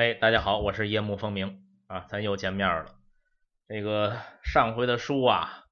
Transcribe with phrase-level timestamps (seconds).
[0.00, 2.94] 哎，大家好，我是夜幕风鸣啊，咱又见面了。
[3.68, 5.66] 这个上回的书啊，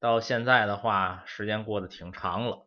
[0.00, 2.66] 到现在的话，时间过得挺长了。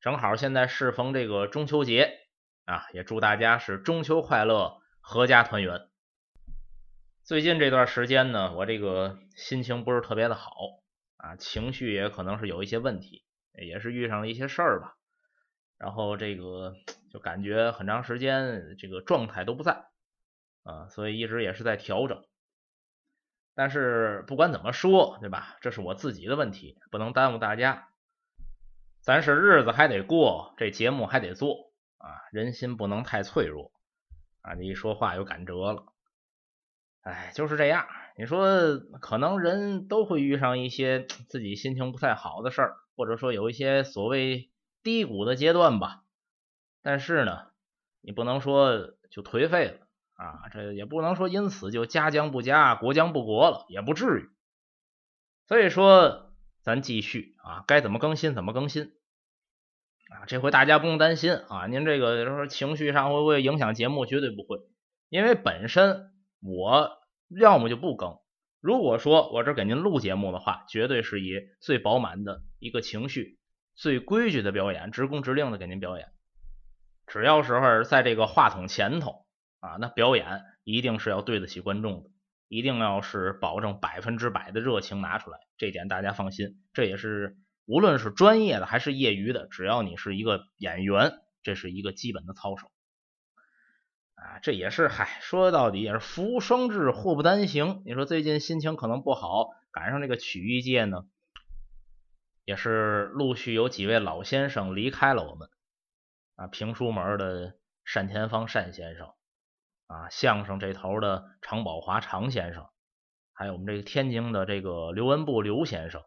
[0.00, 2.18] 正好现在适逢这个中秋节
[2.64, 5.82] 啊，也祝大家是中秋快乐，阖家团圆。
[7.22, 10.50] 最近这段时间呢，我这个心情不是特别的好
[11.16, 14.96] 啊，情绪也可能是有一些问题，也是遇上了一些事儿吧。
[15.78, 16.74] 然后这个
[17.12, 19.84] 就感觉很长时间这个状态都不在
[20.64, 22.24] 啊，所以一直也是在调整。
[23.54, 25.56] 但是不管怎么说，对吧？
[25.60, 27.88] 这是我自己的问题，不能耽误大家。
[29.00, 33.70] 咱是日子还得过，这节目还得做啊，人心不能太脆弱
[34.40, 34.54] 啊！
[34.54, 35.92] 你一说话有感折了。
[37.02, 37.86] 哎，就是这样。
[38.16, 44.50] 你说，可能人都会遇上一些自己心情不太好的事儿，或者说有一些所谓
[44.82, 46.02] 低谷的阶段吧。
[46.82, 47.50] 但是呢，
[48.00, 49.83] 你不能说就颓废了
[50.14, 54.28] 啊，这也不能说因此就家将不家，国将不国了，也不至于。
[55.46, 58.92] 所以说，咱继续啊，该怎么更新怎么更新
[60.10, 60.26] 啊。
[60.26, 64.06] 这回大家不用担心啊，您这个说情绪上会不会影响节目？
[64.06, 64.58] 绝对不会，
[65.08, 66.10] 因为本身。
[66.46, 66.98] 我
[67.30, 68.18] 要么就不更。
[68.60, 73.38] 如果说我这给您录节目的话，绝对是以最饱满的一个情绪、
[73.74, 76.12] 最规矩的表演、直工直令的给您表演。
[77.06, 79.23] 只要时候在这个话筒前头
[79.64, 82.10] 啊，那表演一定是要对得起观众的，
[82.48, 85.38] 一定要是保证百分之百的热情拿出来。
[85.56, 92.70] 这点大家放心，这也是无论是专业的还是业余的，只要你是一个演员，这是一个基本的操守。
[94.16, 97.82] 啊，这也是嗨，说到底也是福无双至，祸不单行。
[97.86, 101.06] 你说最近心情可能不好，赶上这个曲艺界呢，
[102.44, 105.48] 也是陆续有几位老先生离开了我们
[106.36, 106.48] 啊。
[106.48, 107.54] 评书门的
[107.94, 109.08] 单田芳单先生
[109.86, 112.66] 啊，相声这头的常宝华常先生，
[113.32, 116.00] 还有我们这个天津的这个刘文步刘先生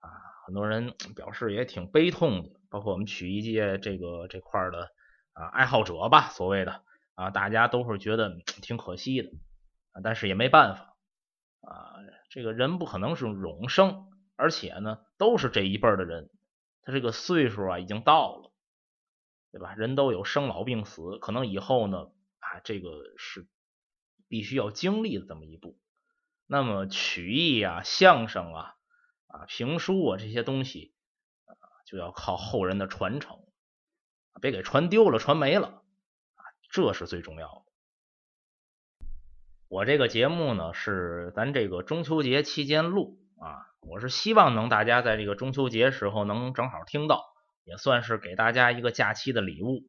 [0.00, 0.08] 啊，
[0.46, 4.90] 很多人表示也挺悲痛的，包括我们曲艺界这个这块的
[5.32, 6.82] 啊爱好者吧，所谓的。
[7.14, 9.28] 啊，大家都是觉得挺可惜的，
[9.92, 10.96] 啊但是也没办法
[11.60, 11.92] 啊。
[12.30, 16.30] 这个人不可能是永生，而且呢，都是这一辈的人，
[16.80, 18.50] 他这个岁数啊已经到了，
[19.52, 19.74] 对吧？
[19.74, 22.06] 人都有生老病死，可能以后呢
[22.42, 23.46] 啊，这个是
[24.28, 25.78] 必须要经历的这么一步。
[26.46, 28.74] 那么曲艺啊、相声啊、
[29.28, 30.92] 啊评书啊这些东西
[31.46, 31.54] 啊，
[31.86, 33.38] 就要靠后人的传承，
[34.40, 35.82] 别给传丢了、传没了。
[36.70, 39.06] 这是最重要的。
[39.68, 47.22] 我这个节目呢，是咱这个中秋节期间录啊，我是希望能大家在这个中秋节时候能正好听到，
[47.64, 49.88] 也算是给大家一个假期的礼物。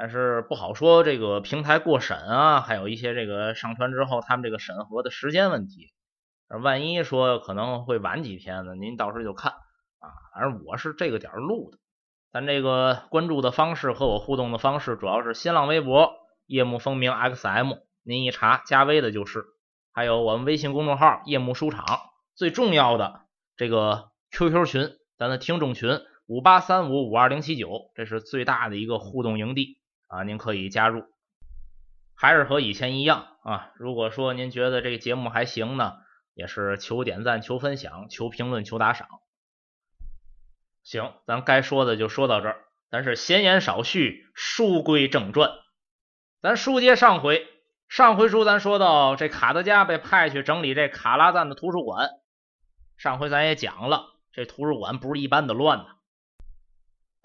[0.00, 5.92] 但是不好说这个平台过审啊，还有一些这个上传之后他们这个审核的时间问题。
[6.62, 10.08] 万一说可能会晚几天呢，您到时候就看啊。
[10.32, 11.76] 反正我是这个点录的。
[12.32, 16.12] 咱这个关注的方式和我互动的方式，主要是新浪微博
[16.46, 19.44] 夜幕风鸣 XM，您一查加微的就是，
[19.92, 21.84] 还有我们微信公众号夜幕书场，
[22.34, 29.76] 最重要的这个 QQ 群，咱的听众群五八三五五二零七九，这是最大的一个互动营地
[30.10, 31.04] 啊，您可以加入。
[32.14, 35.94] 还是和以前一样啊，如果说您觉得这个节目还行呢，
[36.34, 39.08] 也是求点赞、求分享、求评论、求打赏。
[40.82, 42.64] 行，咱该说的就说到这儿。
[42.90, 45.52] 咱是闲言少叙，书归正传。
[46.42, 47.46] 咱书接上回，
[47.88, 52.10] 上回书咱说到这卡德加被派去整理这卡拉赞的图书馆。
[52.96, 55.99] 上回咱也讲了，这图书馆不是一般的乱呐。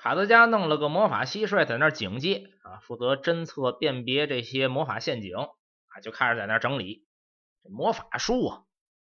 [0.05, 7.07] 卡德加弄了个魔法蟋蟀在那警戒啊，负责侦测辨别这些魔法陷阱啊，就开始在那整理
[7.63, 8.61] 这魔法书啊，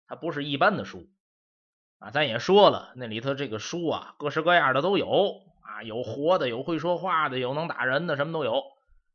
[0.06, 1.07] 它不是一般的书。
[2.00, 5.07] 啊，咱也说了，那里头这个书啊，各式各样的都有
[5.62, 8.62] 啊，有活的，有会说话的，有能打人的，什么都有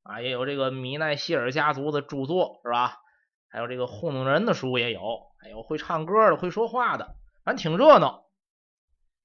[0.02, 2.96] 啊，也有这个米奈希尔家族的著作是吧？
[3.50, 8.24] 还有这个糊弄人的书也有，还有会唱歌的，会说话的，反正挺热闹。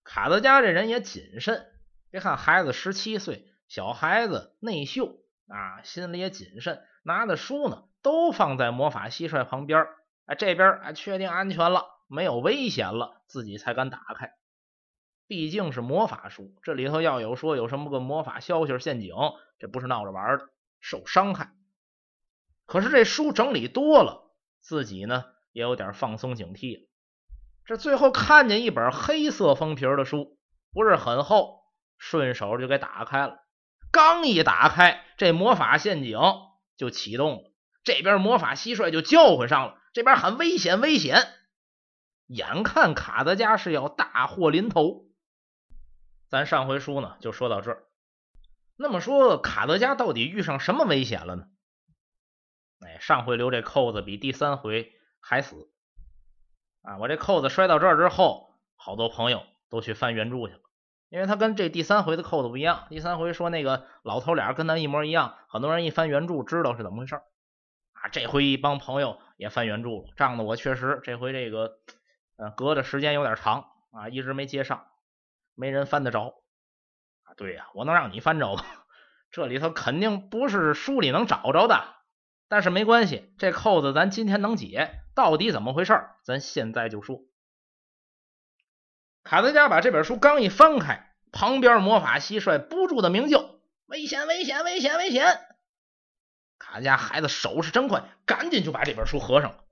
[0.04, 1.71] 卡德加这人也谨慎，
[2.12, 5.18] 别看孩子十七岁，小孩子内秀
[5.48, 9.88] 啊，心里也谨慎，拿的书呢都放在魔法蟋蟀旁边，
[10.26, 11.88] 哎，这边哎确定安全了。
[12.08, 14.34] 没有危险了，自己才敢打开。
[15.28, 19.14] 毕竟是魔法书，这里头要有说有什么个魔法消息、陷阱，
[19.60, 20.50] 这不是闹着玩的，
[20.82, 21.54] 受伤害。
[22.66, 24.30] 可是这书整理多了，
[24.60, 25.24] 自己呢
[25.54, 26.90] 也有点放松警惕了。
[27.64, 30.38] 这最后看见一本黑色封皮的书，
[30.74, 31.61] 不是很厚，
[32.02, 33.38] 顺手就给打开了。
[33.92, 36.18] 刚一打开，这魔法陷阱
[36.76, 37.54] 就启动了，
[37.84, 41.32] 这边魔法蟋蟀就叫唤上了，这边喊危险危险，
[42.26, 45.06] 眼看卡德加是要大祸临头。
[46.28, 47.84] 咱上回书呢就说到这儿。
[48.78, 51.46] 那么说卡德加到底遇上什么危险了呢？
[52.80, 55.70] 哎，上回留这扣子比第三回还死
[56.82, 56.98] 啊！
[56.98, 60.62] 我这扣子摔到这儿之后，好多朋友都去翻原著去了，
[61.12, 62.88] 因为他跟这第三回的扣子不一样。
[62.88, 68.08] 第三回说那个老头俩跟咱一模一样，很多人一翻原著知道是怎么回事啊。
[68.14, 71.80] 这回一帮朋友也翻原著了，仗的我确实这回这个
[72.38, 74.86] 呃隔的时间有点长啊，一直没接上，
[75.54, 76.36] 没人翻得着
[77.24, 77.36] 啊。
[77.36, 78.64] 对呀，我能让你翻着吗？
[79.32, 81.84] 这里头肯定不是书里能找着的。
[82.48, 85.94] 但是没关系，这扣子咱今天能解，到底怎么回事？
[86.24, 87.20] 咱现在就说。
[89.24, 94.28] 卡德加把这本书刚一翻开，旁边魔法蟋蟀不住的鸣叫：“危险！
[94.28, 94.64] 危险！
[94.64, 94.98] 危险！
[94.98, 95.26] 危险！”
[96.58, 99.64] 卡德加孩子手是真快，赶紧就把这本书合上了。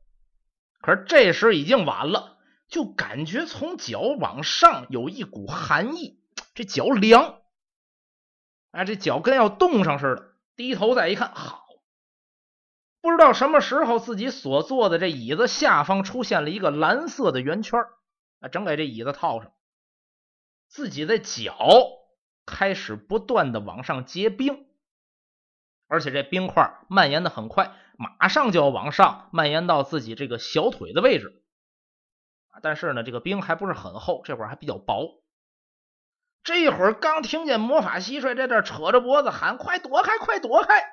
[0.81, 2.37] 可是这时已经晚了，
[2.67, 6.19] 就感觉从脚往上有一股寒意，
[6.53, 7.41] 这脚凉，
[8.71, 10.29] 哎，这脚跟要冻上似的。
[10.55, 11.65] 低头再一看，好。
[13.01, 17.79] 不知道什么时候，自己所坐的这椅子下方出现了一个蓝色的圆圈
[18.39, 19.51] 啊，正给这椅子套上。
[20.67, 21.55] 自己的脚
[22.45, 24.67] 开始不断的往上结冰，
[25.87, 31.43] 而且这冰块蔓延的很快，马上就要往上蔓延到自己这个小腿的位置
[32.61, 35.23] 但是呢，这个冰还不是很厚，这会儿还比较薄。
[36.43, 40.83] 这会儿刚听见魔法蟋蟀在这扯着脖子喊：“快躲开，快躲开！”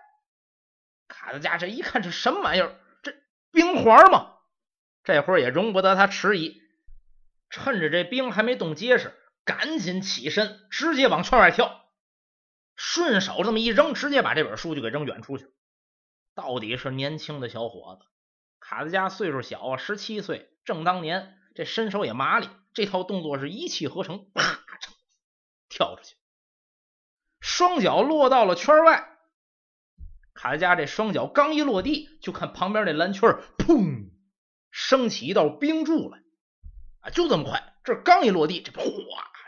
[1.09, 2.79] 卡德加这一看，这什么玩意儿？
[3.03, 3.15] 这
[3.51, 4.35] 冰环吗？
[5.03, 6.61] 这会儿也容不得他迟疑，
[7.51, 9.15] 趁着这冰还没冻结实，
[9.45, 11.87] 赶紧起身，直接往圈外跳，
[12.75, 15.47] 顺手这么一扔，直接把这本书就给扔远出去。
[16.35, 18.07] 到底是年轻的小伙子，
[18.61, 24.43] 卡德加岁数小啊，十七岁，正当年，这身手也麻利，这套动作是一气呵成，啪，
[25.69, 26.17] 跳出去，
[27.41, 29.17] 双脚落到了圈外。
[30.35, 34.11] 卡德加这双脚刚一落地，就看旁边那蓝圈砰，
[34.71, 36.23] 升起一道冰柱来
[37.11, 38.85] 就这么快，这刚一落地，这哗，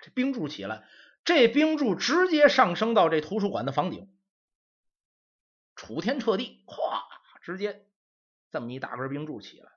[0.03, 0.85] 这冰柱起来，
[1.25, 4.13] 这冰柱直接上升到这图书馆的房顶，
[5.77, 7.05] 楚天彻地，哗，
[7.43, 7.87] 直接
[8.51, 9.73] 这么一大根冰柱起来。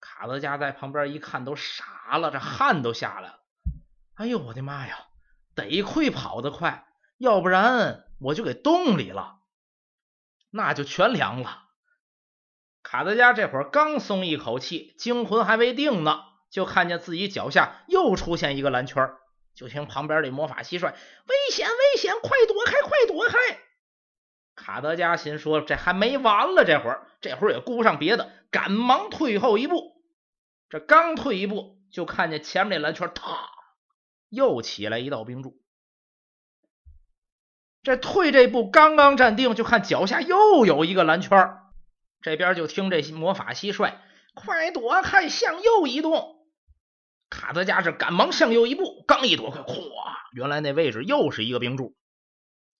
[0.00, 3.40] 卡德加在旁边一看，都傻了，这汗都下来了。
[4.14, 5.06] 哎呦，我的妈呀！
[5.54, 6.86] 得亏跑得快，
[7.18, 9.40] 要不然我就给冻里了。
[10.50, 11.69] 那就全凉了。
[12.82, 19.12] 卡德加这会儿刚松一口气，惊魂还未定呢，就看见自己脚下又出现一个蓝圈
[19.54, 23.38] 就听旁边这魔法蟋蟀：“危险，危险，快躲开，快躲开！”
[24.56, 30.02] 卡德加心说：“这还没完了，这会儿，这会儿也顾不上别的，赶忙退后一步。
[30.68, 33.50] 这刚退一步，就看见前面那蓝圈，啪，
[34.30, 35.60] 又起来一道冰柱。”
[37.82, 41.59] 这退这步刚刚站定，就看脚下又有一个蓝圈
[42.22, 43.94] 这边就听这魔法蟋蟀
[44.34, 46.36] ：“快躲开，向右移动。”
[47.30, 49.74] 卡德加是赶忙向右一步，刚一躲开，哗！
[50.32, 51.96] 原来那位置又是一个冰柱。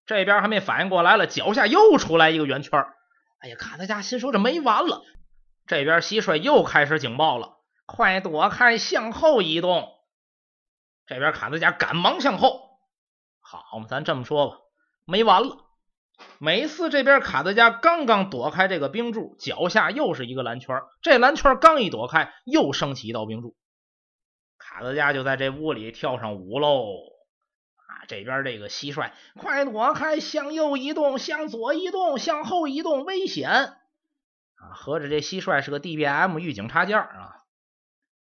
[0.06, 2.84] 这边还没反应过来了，脚下又出来一个圆圈
[3.38, 5.02] 哎呀，卡德加心说这没完了。
[5.66, 9.88] 这边蟋蟀又开始警报了：“快躲开，向后移动。”
[11.06, 12.78] 这边卡德加赶忙向后。
[13.40, 14.58] 好嘛，咱这么说吧。
[15.06, 15.69] 没完了！
[16.38, 20.80] 每次这边卡德加刚刚躲开这个冰柱，脚下又是一个蓝圈。
[21.02, 23.56] 这蓝圈刚一躲开，又升起一道冰柱。
[24.58, 26.94] 卡德加就在这屋里跳上舞喽！
[27.76, 30.20] 啊，这边这个蟋蟀，快躲开！
[30.20, 33.50] 向右移动，向左移动，向后移动，危险！
[33.50, 37.42] 啊，合着这蟋蟀是个 DBM 预警插件啊！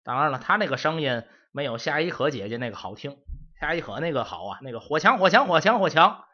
[0.03, 3.17] 当然了，他那个声音没有夏伊可姐姐那个好听，
[3.59, 6.25] 夏伊可那个好啊，那个火墙，火墙，火墙，火墙。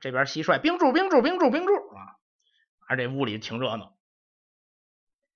[0.00, 2.16] 这边蟋蟀冰柱冰柱冰柱冰柱啊，
[2.88, 3.96] 而这屋里挺热闹。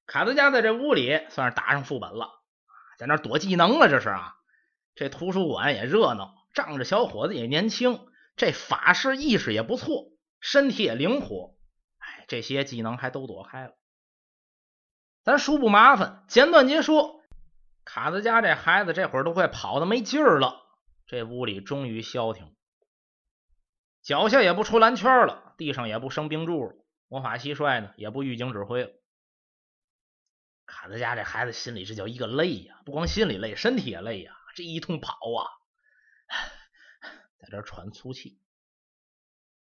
[0.07, 2.31] 卡德加在这屋里算是打上副本了，
[2.99, 3.89] 在那躲技能了。
[3.89, 4.35] 这是啊，
[4.95, 8.07] 这图书馆也热闹，仗着小伙子也年轻，
[8.37, 11.55] 这法师意识也不错，身体也灵活。
[11.99, 13.75] 哎，这些技能还都躲开了。
[15.23, 17.23] 咱书不麻烦，简短截说。
[17.85, 20.61] 卡德加这孩子这会儿都快跑的没劲儿了，
[21.07, 22.55] 这屋里终于消停。
[24.05, 26.77] 脚下也不出蓝圈了，地上也不生冰柱了，
[27.09, 28.91] 魔法蟋蟀呢也不预警指挥了。
[30.67, 34.37] 卡德加这孩子心里这叫一个累呀，不光心里累，身体也累呀。
[34.55, 35.49] 这一通跑啊，
[37.39, 38.39] 在这喘粗气。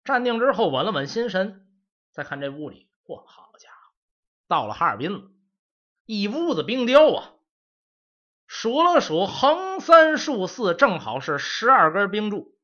[0.02, 1.68] 站定之后，稳了稳心神，
[2.10, 3.94] 再看这屋里嚯，好家伙，
[4.48, 5.30] 到了哈尔滨了，
[6.06, 7.34] 一屋子冰雕啊！
[8.46, 12.58] 数了数，横三竖四，正好是十二根冰柱，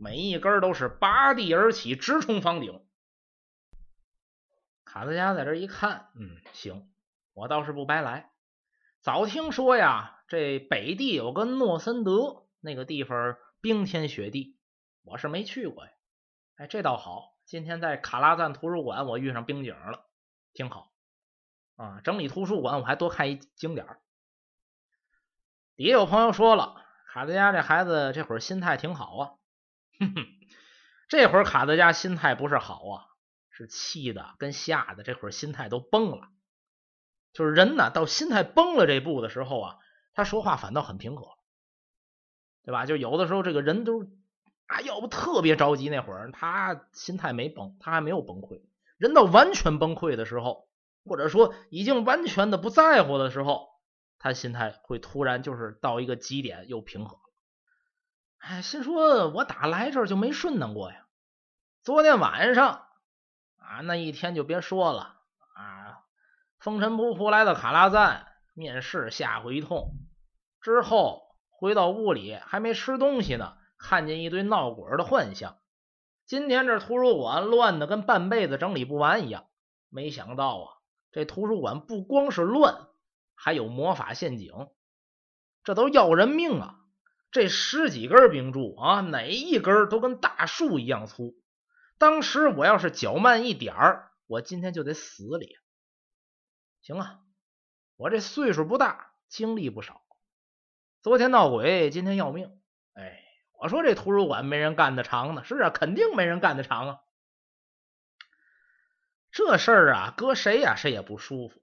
[0.00, 2.86] 每一根都是拔地而起，直冲房顶。
[4.84, 6.88] 卡德加在这一看，嗯，行，
[7.34, 8.30] 我倒是不白来。
[9.00, 14.56] 早听说呀，这北地有个诺森德，那个地方冰天雪地，
[15.02, 15.90] 我是没去过呀。
[16.54, 20.06] 哎，这倒好，今天在卡拉赞图书馆，我遇上冰景了，
[20.52, 20.92] 挺好
[21.74, 22.00] 啊。
[22.04, 23.84] 整理图书馆，我还多看一景点。
[25.74, 29.32] 底下有朋友说了，卡德加这孩子这会儿心态挺好啊。
[29.98, 30.26] 哼哼，
[31.08, 33.06] 这会儿卡德加心态不是好啊，
[33.50, 36.28] 是气的跟吓的，这会儿心态都崩了。
[37.32, 39.76] 就是人呢，到心态崩了这步的时候啊，
[40.14, 41.38] 他说话反倒很平和，
[42.64, 42.86] 对吧？
[42.86, 44.04] 就有的时候这个人都
[44.66, 48.62] 啊，要不特别着急那会儿，他心态没崩，他还没有崩溃。
[48.96, 50.68] 人到完全崩溃的时候，
[51.04, 53.68] 或者说已经完全的不在乎的时候，
[54.18, 57.20] 他心态会突然就是到一个极点又平和。
[58.38, 61.06] 哎，心说我打来这儿就没顺当过呀。
[61.82, 62.86] 昨天晚上
[63.56, 65.16] 啊，那一天就别说了
[65.54, 66.04] 啊。
[66.58, 69.92] 风尘仆仆来到卡拉赞面试，吓唬一通
[70.60, 75.56] 之后，回到屋里还没吃东西呢，看见一堆闹鬼的幻象。
[76.26, 79.46] 今天这图书馆乱的跟半辈子整理不完一样。
[79.88, 80.74] 没想到啊，
[81.12, 82.88] 这图书馆不光是乱，
[83.34, 84.52] 还有魔法陷阱，
[85.64, 86.77] 这都要人命啊！
[87.30, 91.34] 这十几根冰柱啊，哪一根都跟大树一样粗。
[91.98, 95.56] 当时我要是脚慢一点儿，我今天就得死里。
[96.80, 97.20] 行啊，
[97.96, 100.02] 我这岁数不大，经历不少。
[101.02, 102.58] 昨天闹鬼，今天要命。
[102.94, 103.20] 哎，
[103.60, 105.44] 我说这图书馆没人干得长呢。
[105.44, 107.00] 是啊，肯定没人干得长啊。
[109.30, 111.60] 这事儿啊，搁谁呀，谁也不舒服。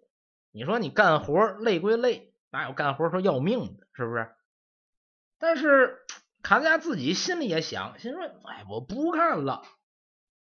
[0.51, 3.88] 你说你干活累归累，哪有干活说要命的？
[3.93, 4.36] 是不是？
[5.39, 6.06] 但是
[6.42, 9.63] 卡德加自己心里也想，心说：哎，我不干了。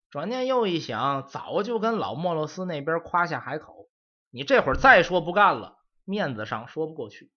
[0.09, 3.89] 转念又一想，早就跟老莫洛斯那边夸下海口。
[4.29, 7.31] 你这会儿再说不干了，面子上说不过去。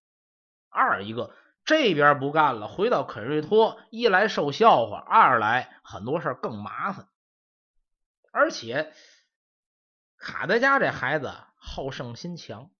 [0.69, 7.09] 二一个这边不干了，回到肯瑞托，一来受笑话，二来很多事更麻烦。
[8.33, 8.93] 而且
[10.19, 12.71] 卡德加这孩子好胜心强，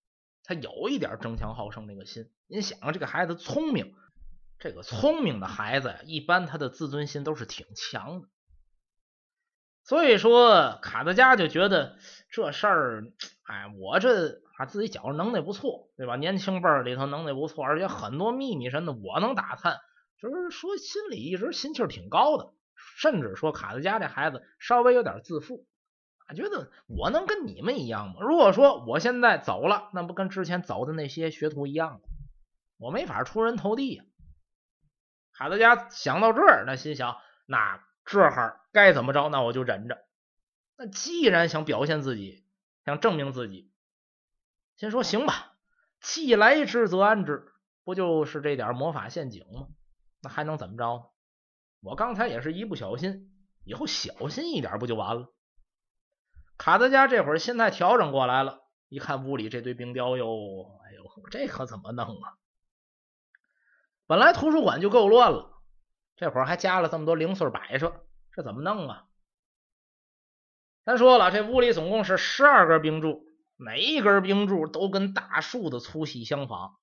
[0.45, 2.31] 他有一点争强好胜那个心。
[2.47, 3.95] 您想，这个孩子聪明，
[4.59, 8.29] 这个聪明的孩子，一般他的自尊心都是挺强的。
[9.85, 11.97] 所以说，卡德加就觉得
[12.31, 13.05] 这事儿。
[13.45, 16.17] 哎，我这啊自己觉着能耐不错，对吧？
[16.17, 19.79] 年轻辈儿里头能耐不错，而且很多秘密什么的我能打探，
[20.21, 22.53] 就是说心里一直心气儿挺高的。
[22.97, 25.67] 甚至说卡德加这孩子稍微有点自负，
[26.27, 28.17] 啊，觉得我能跟你们一样吗？
[28.21, 32.01] 如果说我现在走了，那不跟之前走的那些学徒一样吗？
[32.77, 34.05] 我没法出人头地呀。
[35.39, 37.17] 卡德加想到这儿，那心想，
[37.47, 39.29] 那这哈该怎么着？
[39.31, 40.05] 那我就忍着。
[40.77, 42.45] 那既然想表现自己。
[42.85, 43.71] 想证明自己，
[44.77, 45.53] 先说行吧，
[46.01, 47.53] 既来之则安之，
[47.85, 49.67] 不就是这点魔法陷阱吗？
[50.23, 51.13] 那还能怎么着？
[51.83, 53.31] 我刚才也是一不小心，
[53.65, 55.35] 以后小心一点不就完了？
[56.57, 62.39] 卡德加这会儿心态调整过来了，一看屋里这堆冰雕哟，哎呦，这可怎么弄啊？
[64.09, 65.61] 本来图书馆就够乱了，
[66.17, 69.05] 这会儿还加了这么多零碎摆设，这怎么弄啊？
[70.83, 76.79] 咱说了，这屋里总共是十二根冰柱，每一根冰柱都跟大树的粗细相仿。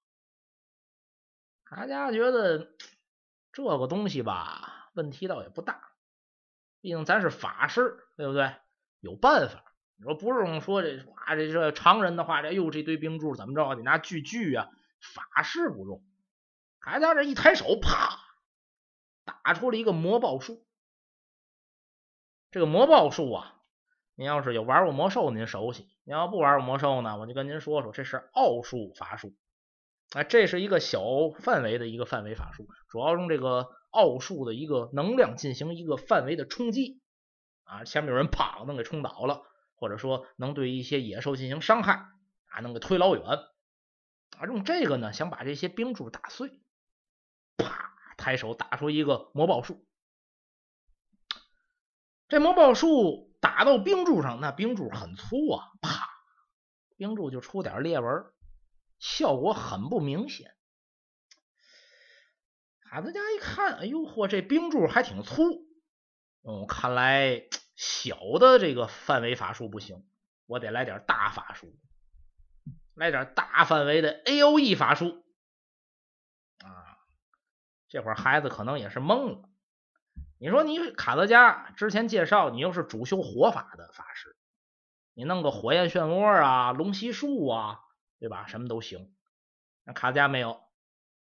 [1.68, 2.76] 大家觉得
[3.52, 5.82] 这个东西吧，问题倒也不大，
[6.80, 8.54] 毕竟咱是法师，对不对？
[9.00, 9.64] 有办法。
[9.98, 13.74] 你说不用说这哇，这这常人的话，这哟这堆冰柱怎么着？
[13.74, 14.70] 得拿锯锯啊。
[15.02, 16.04] 法师不用，
[16.86, 18.20] 大家这一抬手，啪，
[19.26, 20.64] 打出了一个魔爆术。
[22.52, 23.52] 这个魔爆术啊。
[24.18, 29.36] 您要是有玩过魔兽，您熟悉；您要不玩过魔兽呢，我就跟您说说，这是奥术法术。
[30.12, 31.02] 哎，这是一个小
[31.42, 37.02] 范围的一个范围法术，主要用这个奥术的一个能量进行一个范围的冲击。
[37.66, 39.42] 啊，前面有人啪能给冲倒了，
[39.76, 42.06] 或者说能对一些野兽进行伤害，
[42.46, 43.26] 啊，能给推老远。
[43.26, 46.62] 啊，用这个呢，想把这些冰柱打碎。
[47.58, 49.86] 啪，抬手打出一个魔爆术。
[52.28, 53.32] 这魔爆术。
[53.42, 56.10] 打到冰柱上，那冰柱很粗啊，啪，
[56.98, 58.26] 冰柱就出点裂纹，
[58.98, 60.56] 效果很不明显。
[62.82, 65.44] 卡德加一看，哎呦嚯，这冰柱还挺粗，
[66.42, 67.44] 嗯，看来
[67.76, 70.04] 小的这个范围法术不行，
[70.48, 71.72] 我得来点大法术，
[72.96, 75.24] 来点大范围的 A O E 法术！
[77.88, 79.50] 这会儿孩子可能也是懵了。
[80.40, 84.36] 你说你卡德加之前介绍你又是主修火法的法师，
[85.14, 87.80] 你弄个火焰漩涡啊、龙息术啊，
[88.20, 88.48] 对吧？
[88.48, 89.14] 什么都行。
[89.86, 90.62] 那卡德加没有，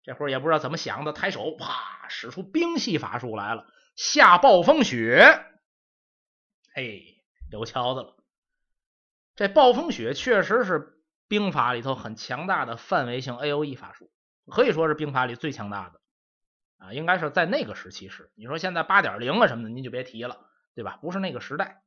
[0.03, 3.65] 这会儿也不知道怎么想的，抬手啪使出冰系法术来了，
[3.95, 5.45] 下暴风雪。
[6.73, 8.15] 嘿，有瞧的了。
[9.35, 14.11] 这暴风雪确实是兵法里头很强大的范围性 A O E 法术，
[14.47, 16.00] 可以说是兵法里最强大的
[16.81, 18.31] 啊，应该是在那个时期是。
[18.35, 20.97] 你说现在八点零啊什么的，您就别提了，对吧？
[21.01, 21.83] 不是那个时代。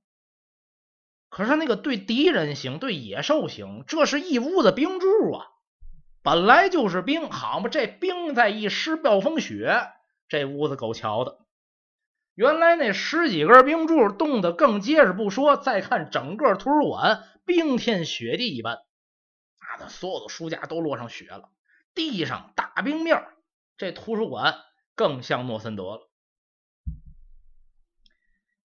[1.29, 5.47] 可是那个对敌人行，对野兽行，这是一屋子冰柱啊，
[6.23, 9.89] 本来就是冰，好嘛，这冰再一失暴风雪，
[10.29, 11.39] 这屋子够瞧的。
[12.37, 21.51] 原来那十几根冰柱冻得更结实不说，再看整个图书馆冰天雪地一般，啊，那所有的书架都落上雪了，
[21.95, 23.27] 地上大冰面
[23.77, 24.57] 这图书馆
[24.95, 26.11] 更像诺森德了。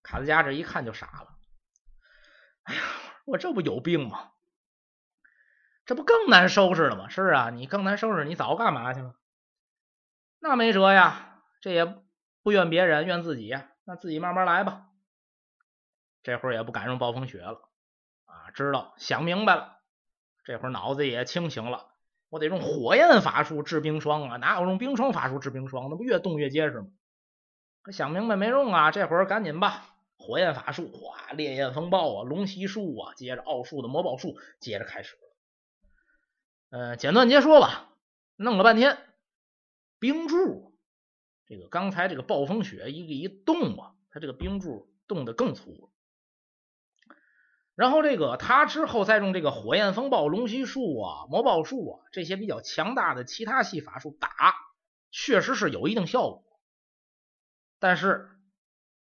[0.02, 1.38] 卡德加这一看就傻了，
[2.64, 2.82] 哎呀，
[3.26, 4.32] 我这不有病吗？
[5.84, 7.08] 这不更难收拾了吗？
[7.08, 9.14] 是啊，你更难收拾，你早干嘛去了？
[10.38, 12.02] 那没辙呀，这也。
[12.42, 13.68] 不怨别人，怨自己呀。
[13.84, 14.86] 那自己慢慢来吧。
[16.22, 17.68] 这会儿也不敢用暴风雪了
[18.24, 19.78] 啊，知道想明白了。
[20.42, 21.89] 这会儿脑子也清醒了，
[22.30, 24.36] 我得用火焰法术治冰霜啊！
[24.38, 25.88] 哪有用冰霜法术治冰霜？
[25.90, 26.86] 那不越冻越结实吗？
[27.82, 28.90] 可想明白没用啊！
[28.92, 35.18] 这会儿赶紧吧，火焰法术，哗，烈焰风暴啊，龙息术啊，接着奥术的魔宝术，接着开始。
[36.70, 37.90] 嗯，简短截说吧，
[38.36, 38.96] 弄了半天，
[39.98, 40.72] 冰柱。
[41.46, 45.88] 这个刚才这个暴风雪一个一冻啊，它这个冰柱冻得更粗了。
[47.80, 54.54] 然后这个他之后再用这个火焰风暴、龙息术啊、魔爆术啊这些比较强大的其他系法术打，
[55.10, 56.44] 确实是有一定效果。
[57.78, 58.38] 但是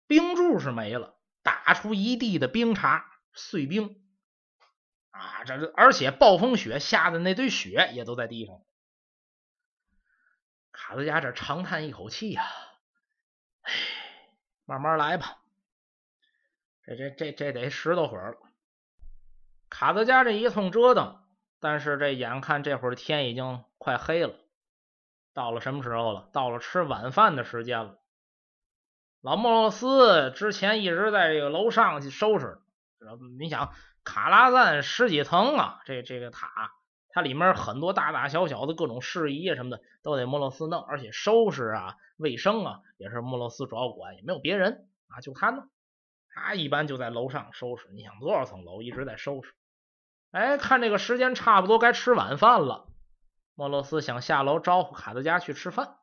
[0.09, 4.02] 冰柱是没了，打出一地的冰碴碎冰
[5.12, 5.44] 啊！
[5.44, 8.61] 这这而且暴风雪下的那堆雪也都在地上。
[10.72, 12.42] 卡德加这长叹一口气呀，
[13.62, 13.72] 哎，
[14.64, 15.38] 慢慢来吧，
[16.85, 18.38] 这这这这得十多会儿了。
[19.68, 21.18] 卡德加这一通折腾，
[21.61, 24.35] 但是这眼看这会儿天已经快黑了，
[25.35, 26.29] 到了什么时候了？
[26.33, 27.98] 到了吃晚饭的时间了。
[29.20, 32.59] 老莫洛斯之前一直在这个楼上去收拾，
[33.38, 33.72] 你想
[34.05, 36.72] 卡拉赞十几层啊，这这个塔。
[37.09, 45.66] 它里面很多大大小小的各种事宜啊什么的都得莫洛斯弄，而且收拾啊、卫生啊也是莫洛斯主要管，也没有别人啊，就他弄。
[46.37, 47.88] 他一般就在楼上收拾。
[47.94, 49.55] 你想多少层楼一直在收拾？
[50.31, 52.88] 哎，看这个时间差不多该吃晚饭了，
[53.55, 55.96] 莫洛斯想下楼招呼卡德加去吃饭。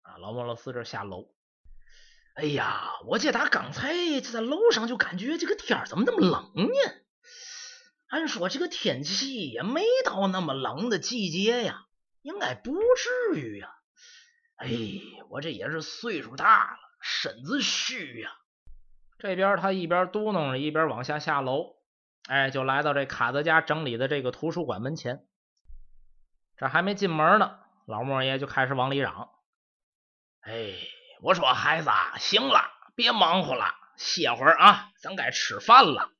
[0.00, 1.28] 啊，老莫洛斯这下楼，
[2.34, 6.72] 哎呀，我这打刚才就在楼上就感觉这个天怎么那么冷呢？
[8.08, 11.86] 按说这个天气也没到那么冷的季节呀，
[12.22, 13.68] 应该不至于呀。
[14.56, 14.70] 哎，
[15.28, 18.32] 我这也是岁数大了，身子虚呀。
[19.20, 21.76] 这边他一边嘟囔着，一边往下下楼。
[22.28, 25.26] 哎，就来到这卡德加整理的这个图书馆门前。
[26.56, 29.30] 这还没进门呢，老莫爷就开始往里嚷
[30.42, 30.72] ：“哎，
[31.22, 36.12] 我说孩子，行了，别忙活了，歇会儿啊，咱该吃饭了。”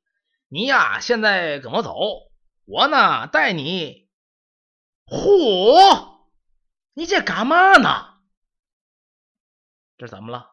[0.49, 1.95] 你呀，现在跟我走，
[2.65, 4.09] 我呢带你。
[5.05, 6.27] 嚯，
[6.93, 8.19] 你这干嘛呢？
[9.97, 10.50] 这怎么了？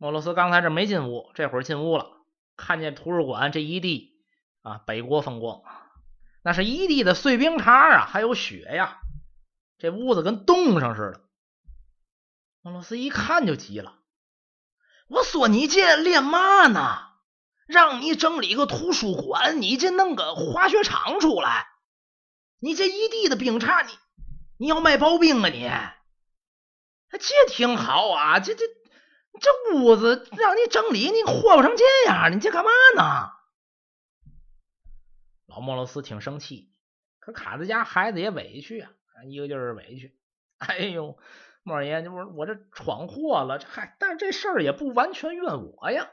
[0.00, 2.06] 莫洛斯刚才这没进屋，这会儿进屋了，
[2.56, 4.14] 看见图书馆这一地
[4.62, 5.60] 啊，北国风光，
[6.42, 8.96] 那是一地的碎冰碴啊，还有雪呀，
[9.76, 11.20] 这屋子跟冻上似的。
[12.62, 13.98] 莫洛斯一看就急了，
[15.06, 17.10] 我说你这练嘛呢？
[17.66, 21.66] 让你整理个图书馆，你这弄个滑雪场出来，
[22.58, 23.92] 你这一地的冰碴，你
[24.56, 25.70] 你要卖刨冰啊你？
[27.18, 28.64] 这挺好啊，这这
[29.40, 33.30] 这屋子让你整理，你霍不成这样，你这干嘛呢？
[35.46, 36.72] 老莫罗斯挺生气，
[37.18, 38.90] 可卡子家孩子也委屈啊，
[39.28, 40.16] 一个劲儿委屈。
[40.58, 41.18] 哎呦，
[41.62, 46.10] 莫爷，我我这闯祸了，这嗨，但是这事儿也不完全怨我呀。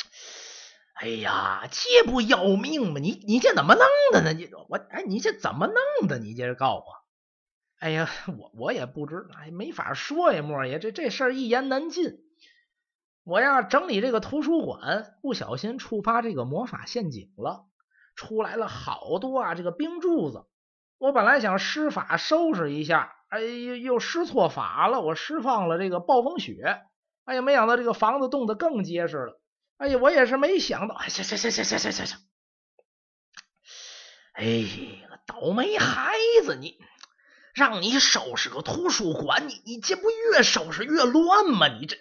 [0.94, 3.00] 哎呀，这不要命吗？
[3.00, 4.32] 你你这怎么弄的呢？
[4.32, 6.18] 你我哎，你这怎么弄的？
[6.18, 6.84] 你这告我？
[7.78, 12.26] 哎呀，我我也不知，哎，没法说呀，莫爷，这这事儿一言难尽。
[13.24, 17.66] 我呀整理这个图书馆，不小心触发这个魔法陷阱了，
[18.16, 20.46] 出来了好多啊这个冰柱子。
[20.98, 26.80] 我本来想施法收拾一下，哎又又施错法了，我释放了这个暴风雪，
[27.24, 29.40] 哎呀没想到这个房子冻得更结实了。
[29.76, 32.18] 哎呀我也是没想到，行行行行行行行行，
[34.32, 36.78] 哎呀倒霉孩子你。
[37.52, 41.66] 让你收拾个图书馆，你你这不越收拾越乱吗？
[41.66, 41.96] 你这，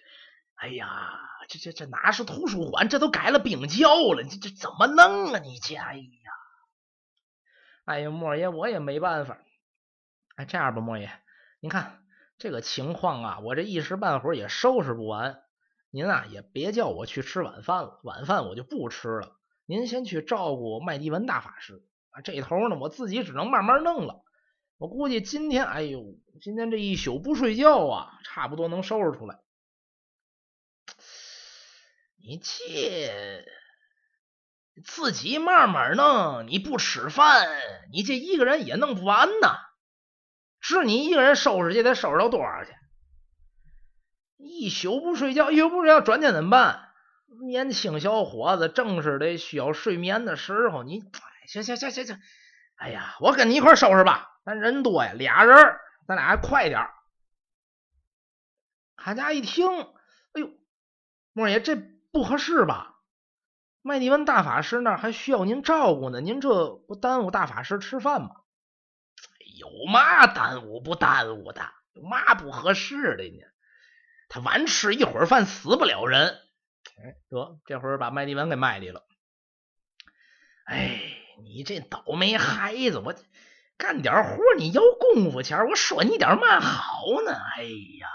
[0.59, 1.17] 哎呀，
[1.47, 2.89] 这这这哪是图书馆？
[2.89, 4.23] 这都改了冰窖了！
[4.23, 5.39] 你这怎么弄啊？
[5.39, 6.31] 你这，哎呀，
[7.85, 9.39] 哎呀，莫爷，我也没办法。
[10.35, 11.09] 哎，这样吧，莫爷，
[11.61, 12.03] 您看
[12.37, 15.41] 这个情况啊，我这一时半会儿也收拾不完。
[15.91, 19.37] 您啊，也别叫我去吃晚饭了，晚饭我就不吃了。
[19.65, 24.23] 您先去照顾麦迪文大法师啊，这头呢，我自己只能慢慢弄了。
[24.77, 26.03] 我估计今天，哎呦，
[26.41, 29.39] 今天这一宿不睡觉啊，差不多能收拾出来。
[32.29, 33.43] 你这
[34.85, 37.49] 自己慢慢弄，你不吃饭，
[37.91, 39.57] 你这一个人也弄不完呐。
[40.59, 42.71] 是你一个人收拾去，得收拾到多少去？
[44.37, 46.91] 一宿不睡觉，一宿不睡觉，转天怎么办？
[47.47, 51.01] 年轻小伙子正是得需要睡眠的时候，你，
[51.47, 52.21] 行行行行行，
[52.75, 54.29] 哎呀，我跟你一块收拾吧。
[54.45, 56.87] 咱人多呀，俩人，咱俩还快点。
[58.97, 59.67] 卡家一听，
[60.33, 60.51] 哎呦，
[61.33, 61.75] 莫爷这
[62.11, 62.95] 不合适吧？
[63.81, 68.29] 麦迪文大法师那还需要您照顾呢，您这不耽误大法师吃饭吗？
[69.57, 71.61] 有嘛耽误不耽误的？
[71.93, 73.43] 有嘛不合适的呢？
[74.27, 76.39] 他晚吃一会儿饭死不了人。
[76.97, 79.05] 哎，得这会儿把麦迪文给卖里了。
[80.65, 81.01] 哎，
[81.43, 83.15] 你这倒霉孩子，我。
[83.77, 87.31] 干点活你要功夫钱，我说你点嘛好呢？
[87.31, 88.09] 哎呀，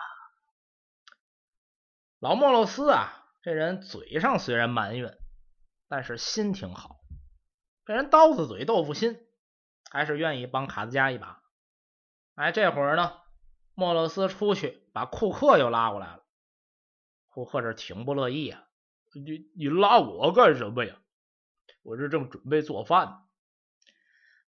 [2.19, 5.19] 老莫洛斯啊，这人嘴上虽然埋怨，
[5.87, 7.05] 但是心挺好。
[7.85, 9.21] 这人刀子嘴豆腐心，
[9.91, 11.43] 还是愿意帮卡兹加一把。
[12.37, 13.21] 哎，这会儿呢，
[13.75, 16.25] 莫洛斯出去把库克又拉过来了。
[17.29, 18.65] 库克这挺不乐意啊，
[19.13, 20.97] 你你拉我干什么呀？
[21.83, 23.21] 我这正准备做饭呢。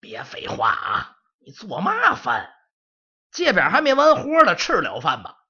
[0.00, 1.16] 别废话啊！
[1.38, 2.52] 你做嘛饭？
[3.30, 5.46] 这边还没完活呢，吃了饭吧？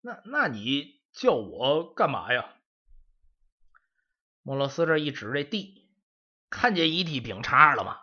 [0.00, 2.50] 那那你叫我干嘛呀？
[4.42, 5.88] 莫洛斯这一指这地，
[6.50, 7.98] 看见一地饼碴了吗？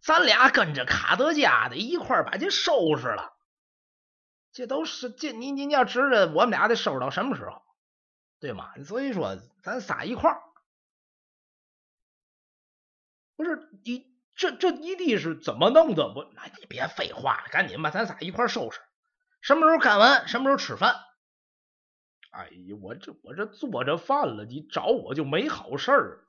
[0.00, 3.34] 咱俩跟着卡德加的一块把这收拾了。
[4.52, 7.62] 这都是这你你要指着我们俩得收拾到什么时候？
[8.38, 8.72] 对吗？
[8.84, 10.42] 所以说咱仨一块儿。
[13.36, 16.06] 不是你这这一地是怎么弄的？
[16.08, 18.80] 我那你别废话了，赶紧吧，咱仨一块收拾。
[19.40, 20.94] 什么时候干完，什么时候吃饭。
[22.30, 26.24] 哎呀，我这我这做着饭了，你找我就没好事儿。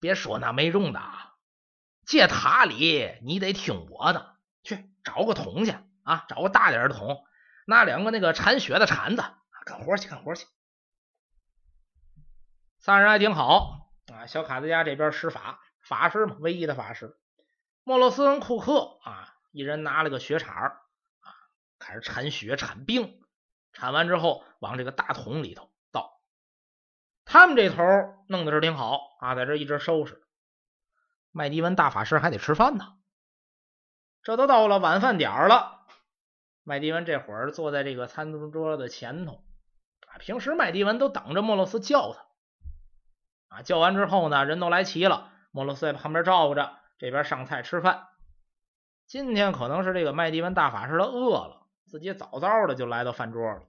[0.00, 1.34] 别说那没用的，啊，
[2.06, 7.24] 这塔里你得听我的，去找个桶去啊，找个大点的桶，
[7.66, 9.24] 拿两个那个铲雪的铲子，
[9.66, 10.46] 干活去干活去。
[12.78, 15.60] 仨人还挺好啊，小卡子家这边施法。
[15.80, 17.16] 法师嘛，唯一的法师。
[17.82, 21.34] 莫洛斯跟库克啊，一人拿了个雪铲啊，
[21.78, 23.20] 开始铲雪、铲冰。
[23.78, 26.20] 铲完之后，往这个大桶里头倒。
[27.24, 27.84] 他们这头
[28.26, 30.20] 弄的是挺好啊，在这一直收拾。
[31.30, 32.96] 麦迪文大法师还得吃饭呢。
[34.24, 35.86] 这都到了晚饭点了，
[36.64, 39.44] 麦迪文这会儿坐在这个餐桌的前头
[40.08, 40.18] 啊。
[40.18, 42.26] 平时麦迪文都等着莫洛斯叫他
[43.56, 45.30] 啊，叫完之后呢，人都来齐了。
[45.52, 48.08] 莫洛斯在旁边照顾着，这边上菜吃饭。
[49.06, 51.57] 今天可能是这个麦迪文大法师他饿了，
[51.88, 53.66] 自己早早的就来到饭桌了。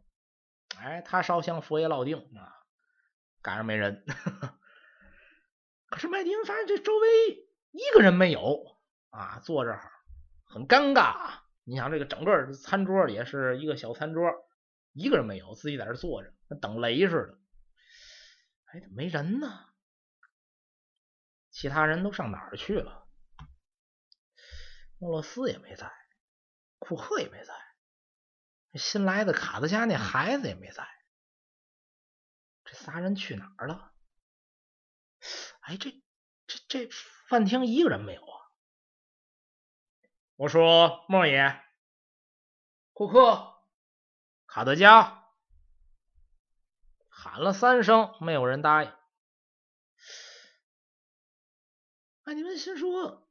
[0.78, 2.54] 哎，他烧香佛爷烙定啊，
[3.42, 4.06] 赶上没人。
[5.90, 7.08] 可是麦迪文发现这周围
[7.72, 8.78] 一个人没有
[9.10, 9.92] 啊，坐这儿
[10.46, 11.40] 很尴尬。
[11.64, 14.32] 你想这个整个餐桌也是一个小餐桌，
[14.94, 17.40] 一个人没有，自己在这坐着，跟等雷似的。
[18.66, 19.66] 哎，怎么没人呢？
[21.50, 23.08] 其他人都上哪儿去了？
[25.00, 25.92] 莫洛斯也没在，
[26.78, 27.54] 库克也没在，
[28.74, 30.88] 新来的卡德加那孩子也没在，
[32.66, 33.94] 这仨人去哪儿了？
[35.62, 35.92] 哎，这
[36.48, 36.90] 这这
[37.28, 38.40] 饭厅一个人没有啊！
[40.36, 41.62] 我说莫爷，
[42.94, 43.56] 库克，
[44.48, 45.26] 卡德加，
[47.10, 48.94] 喊了三声，没有人答应。
[52.24, 53.30] 哎，你们心说，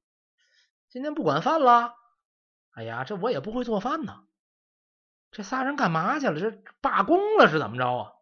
[0.88, 1.96] 今天不管饭了？
[2.72, 4.27] 哎呀，这我也不会做饭呢。
[5.30, 6.40] 这仨人干嘛去了？
[6.40, 8.12] 这罢工了是怎么着啊？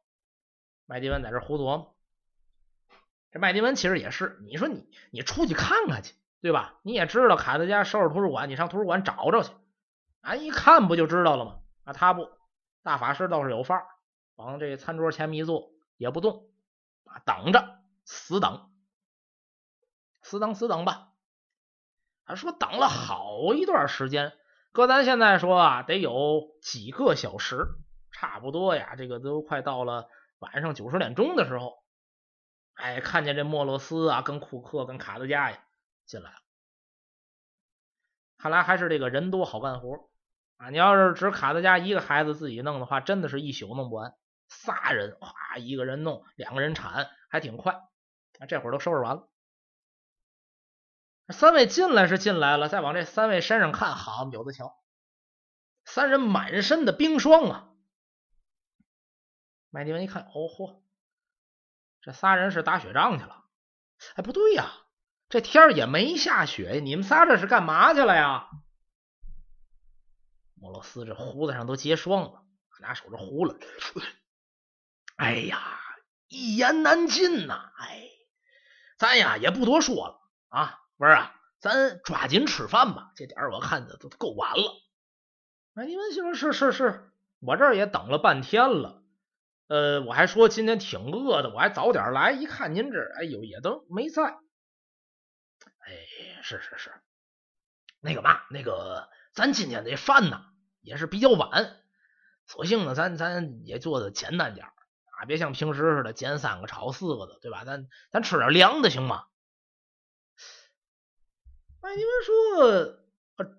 [0.86, 1.96] 麦迪文在这胡琢磨。
[3.30, 6.78] 这麦迪文其实也是，你说你你出去看看去，对吧？
[6.82, 9.52] 你也知道卡德加收拾图书馆，你上图书馆找找去，
[10.20, 11.58] 啊，一看不就知道了吗？
[11.84, 12.30] 啊，他不，
[12.82, 13.86] 大法师倒是有范儿，
[14.36, 16.48] 往这餐桌前面一坐，也不动，
[17.04, 18.70] 啊，等着，死等，
[20.22, 21.12] 死等死等吧。
[22.24, 24.32] 他说等了好一段时间，
[24.76, 27.66] 搁咱现在说啊，得有几个小时，
[28.12, 30.06] 差不多呀，这个都快到了
[30.38, 31.82] 晚上九十点钟的时候。
[32.74, 35.64] 哎，看见这莫洛斯啊，跟库克、跟卡德加呀
[36.04, 36.36] 进来了，
[38.36, 40.10] 看来还是这个人多好干活
[40.58, 40.68] 啊！
[40.68, 44.12] 你要是只卡德加一个孩子自己弄的话，真的是一宿弄不完。
[44.46, 47.80] 仨人哗，一个人弄，两个人铲，还挺快。
[48.46, 49.26] 这会儿都收拾完了，
[51.28, 54.80] 三位进来是进来了，再往这三位身上看，好有的瞧，
[55.84, 57.68] 三人满身的冰霜啊！
[59.70, 60.82] 麦迪文一看，哦嚯！
[62.00, 63.44] 这仨人是打雪仗去了，
[64.14, 64.70] 哎，不对呀，
[65.28, 68.48] 这天也没下雪呀，你们仨这是干嘛去了呀？
[70.54, 72.44] 莫洛斯这胡子上都结霜了，
[72.80, 73.58] 拿手这胡了，
[75.16, 75.80] 哎呀，
[76.28, 77.72] 一言难尽呐！
[77.76, 78.08] 哎，
[78.96, 84.72] 咱呀也不多说了啊，文儿啊，咱抓紧吃饭吧，这点我看着都够晚了。
[85.74, 89.02] 哎，你们说是是是，我这儿也等了半天了。
[89.68, 92.32] 呃，我还说今天挺饿的，我还早点来。
[92.32, 94.22] 一看您这，哎呦，也都没在。
[94.24, 95.92] 哎，
[96.42, 96.92] 是是是，
[98.00, 100.44] 那个嘛，那个咱今天这饭呢
[100.80, 101.76] 也是比较晚，
[102.46, 107.64] 索性呢，咱咱也做的简单点啊，别像平时似的煎三个炒四个的，对吧？
[107.64, 109.24] 咱咱吃点凉的行吗？
[111.86, 112.98] 哎，你们说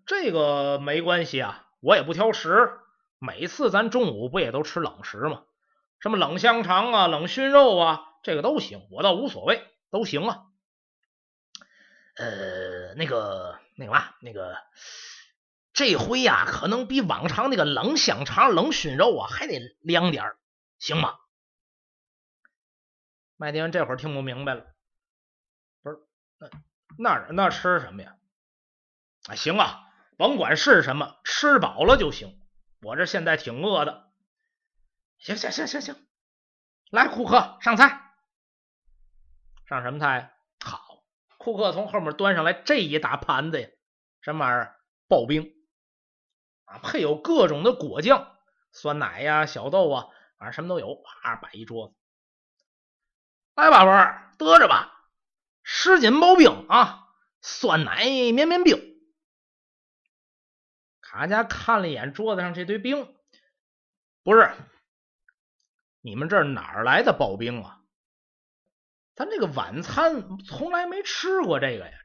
[0.06, 2.78] 这个没关系啊，我也不挑食，
[3.20, 5.46] 每次咱中午不也都吃冷食吗？
[6.02, 10.44] 什么冷香肠啊，冷熏肉啊，这个都行，我倒无所谓，都行啊。
[12.18, 14.58] 呃，那个那个嘛，那个
[15.72, 20.36] 这回呀，可能比往常那个冷香肠、冷熏肉啊还得凉点
[20.80, 21.18] 行吗？
[23.38, 24.66] 麦迪文这会儿听不明白了，
[25.82, 26.00] 不是
[26.40, 26.50] 那
[26.98, 28.16] 那那吃什么呀？
[29.30, 32.40] 啊，行啊，甭管是什么，吃饱了就行。
[32.82, 34.12] 我这现在挺饿的。
[35.18, 35.96] 行行行行行，
[36.92, 38.02] 来，库克上菜，
[39.68, 40.34] 上什么菜？
[40.64, 41.04] 好，
[41.38, 43.68] 库克从后面端上来这一大盘子呀，
[44.22, 44.76] 什么玩意儿？
[45.10, 45.54] 刨冰
[46.66, 48.38] 啊，配有各种的果酱，
[48.72, 50.08] 酸奶呀、小豆啊，
[50.38, 51.96] 反正什么都有，啪摆一桌子。
[53.56, 54.97] 来吧，文儿，得着吧，
[55.70, 57.10] 十斤刨冰啊，
[57.42, 58.82] 酸奶绵绵冰。
[61.02, 63.14] 卡家看了一眼桌子上这堆冰，
[64.24, 64.50] 不是。
[66.00, 67.82] 你们这哪儿来的刨冰啊？
[69.14, 71.98] 咱这个晚餐从来没吃过这个呀。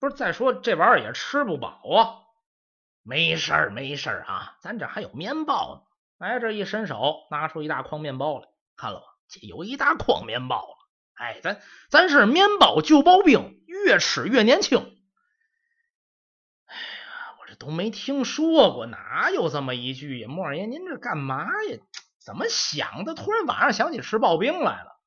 [0.00, 2.26] 不是，再说这玩意儿也吃不饱啊。
[3.04, 6.26] 没事儿，没事儿啊，咱这还有面包呢。
[6.26, 9.06] 哎，这一伸手拿出一大筐面包来，看了吧？
[9.28, 10.75] 这有一大筐面包。
[11.16, 14.78] 哎，咱咱是面包就刨冰，越吃越年轻。
[16.66, 20.28] 哎呀，我这都没听说过，哪有这么一句呀？
[20.28, 21.78] 莫二爷，您这干嘛呀？
[22.20, 23.14] 怎么想的？
[23.14, 25.00] 突然晚上想起吃刨冰来了，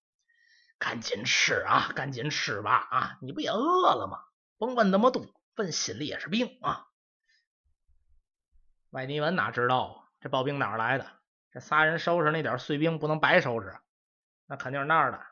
[0.80, 3.18] 赶紧吃啊，赶紧吃吧啊！
[3.22, 4.20] 你不也饿了吗？
[4.58, 5.26] 甭问那么多，
[5.58, 6.88] 问心里也是病啊。
[8.90, 11.06] 外尼文哪知道啊这刨冰哪儿来的？
[11.52, 13.78] 这仨人收拾那点碎冰不能白收拾，
[14.48, 15.29] 那肯定是那儿的。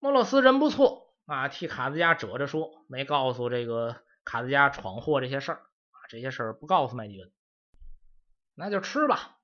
[0.00, 5.56] 莫洛斯人不错啊，替卡兹加遮着说，没告诉这个卡兹加闯祸这些事儿
[5.90, 7.32] 啊，这些事儿不告诉麦迪文，
[8.54, 9.34] 那就吃吧。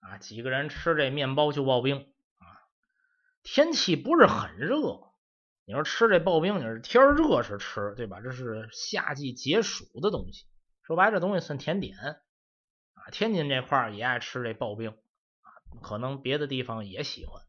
[0.00, 2.46] 啊，几个人吃这面包就刨冰啊！
[3.42, 5.12] 天气不是很热，
[5.66, 8.22] 你说吃这刨冰，你是天热时吃，对吧？
[8.22, 10.46] 这是夏季解暑的东西，
[10.82, 13.10] 说白这东西算甜点啊。
[13.12, 15.48] 天津这块也爱吃这刨冰啊，
[15.82, 17.42] 可能别的地方也喜欢。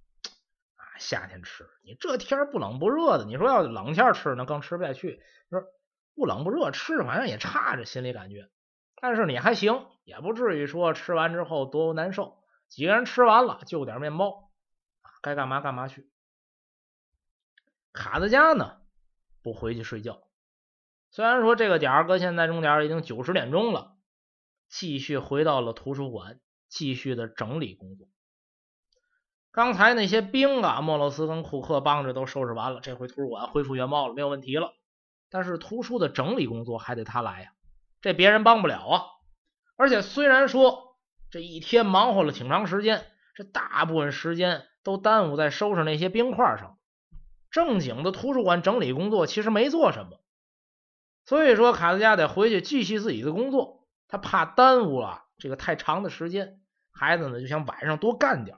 [1.02, 5.22] 夏天吃，你这天不冷不热的，你说要冷天吃那更吃不下去。
[5.50, 5.64] 说
[6.16, 8.50] 不冷不热吃，反正也差着心里感觉，
[9.02, 12.38] 但是你还行，也不至于说吃完之后多难受。
[12.70, 14.52] 几个人吃完了，就点面包，
[15.22, 16.10] 该干嘛干嘛去。
[17.92, 18.78] 卡子家呢，
[19.42, 20.22] 不回去睡觉。
[21.10, 23.98] 虽然说这个点儿搁现在钟点已经九十点钟了，
[24.70, 28.08] 继续回到了图书馆，继续的整理工作。
[29.52, 34.74] 刚才那些兵啊，莫洛斯跟库克帮着都收拾完了，这回图书馆恢复原貌了，没有问题了。
[35.30, 37.52] 但是图书的整理工作还得他来呀，
[38.02, 39.04] 这别人帮不了啊。
[39.76, 40.90] 而且虽然说。
[41.34, 46.78] 这一天忙活了挺长时间，这大部分时间都耽误在收拾那些冰块上。
[47.50, 50.20] 正经的图书馆整理工作其实没做什么，
[51.24, 53.88] 所以说卡斯加得回去继续自己的工作。
[54.10, 56.60] 他怕耽误了这个太长的时间，
[56.92, 58.58] 孩子呢就想晚上多干点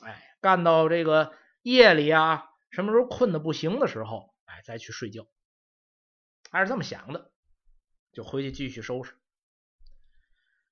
[0.00, 5.26] 哎，干到这个夜里啊，什么时候困的不行的时候，哎，再去睡觉。
[6.50, 7.30] 还是这么想的，
[8.12, 9.14] 就回去继续收拾。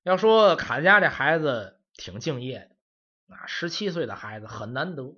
[0.03, 5.17] 要说卡斯加这孩子挺敬业的，啊，十七岁的孩子很难得。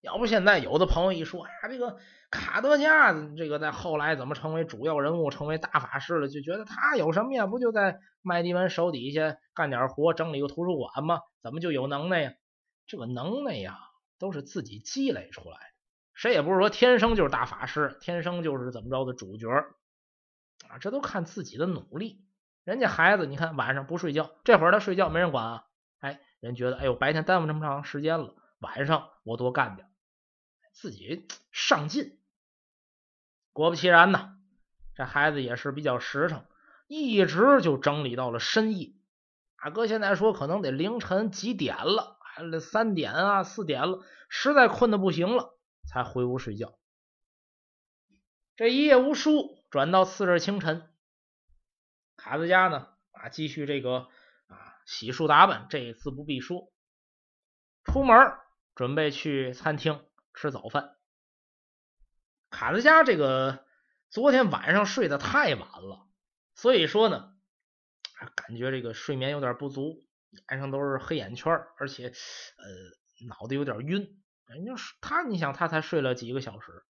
[0.00, 1.98] 要不现在有的朋友一说啊，这个
[2.30, 7.46] 卡德加这个在后来怎么成为主要人物，成为大法师了，就觉得他有什么呀？
[7.46, 11.20] 不就在麦迪文手底下干点活，整理个图书馆吗？
[11.42, 12.32] 怎么就有能耐呀？
[12.88, 13.78] 这个能耐呀，
[14.18, 15.74] 都是自己积累出来的。
[16.14, 19.48] 谁也不是说天生就是大法师，天生就是怎么着的主角
[20.68, 22.24] 啊，这都看自己的努力。
[22.64, 25.64] 人家孩子，你看晚上不睡觉，这会儿他睡觉没人管啊。
[26.00, 29.88] 哎，人觉得哎呦，白天耽误这么长时间了，晚上我多干点。
[30.72, 32.18] 自己 上进，
[33.52, 34.36] 果不其然呢，
[34.94, 36.44] 这孩子也是比较实诚，
[36.86, 38.92] 一直就整理到了深夜。
[39.62, 42.17] 大哥现在说可能得凌晨几点了，
[42.60, 46.78] 三点啊四点了，实在困的不行了，才回屋睡觉。
[48.56, 50.88] 这一夜无书，转到次日清晨，
[52.16, 54.08] 卡子家呢啊继续这个
[54.46, 56.72] 啊洗漱打扮，这一次不必说，
[57.84, 58.16] 出门
[58.74, 60.04] 准备去餐厅。
[60.34, 60.94] 吃早饭，
[62.48, 63.66] 卡子家这个
[64.08, 66.06] 昨天晚上睡得太晚了，
[66.54, 67.34] 所以说呢，
[68.36, 70.06] 感觉这个睡眠有点不足，
[70.50, 74.22] 眼上都是黑眼圈，而且呃脑袋有点晕。
[74.46, 76.84] 人家他，你想他才睡了几个小时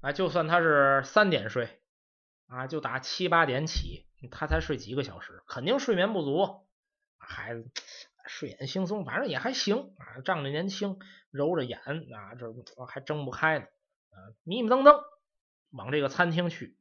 [0.00, 0.12] 啊？
[0.12, 1.80] 就算他是三点睡
[2.46, 6.66] 啊，就打七八点起，他才睡几个小时，肯定睡眠不足。
[7.18, 7.70] 孩子。
[8.28, 10.98] 睡眼惺忪，反正也还行啊，仗着年轻，
[11.30, 12.52] 揉着眼啊，这
[12.84, 15.00] 还睁不开呢，啊，迷迷瞪瞪
[15.70, 16.76] 往这个餐厅去。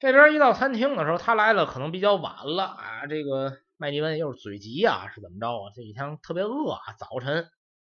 [0.00, 3.06] 这边一到餐厅的时候，他来了可能比较晚了啊。
[3.06, 5.70] 这个麦迪文又是嘴急啊，是怎么着啊？
[5.74, 7.50] 这几天特别饿啊，早晨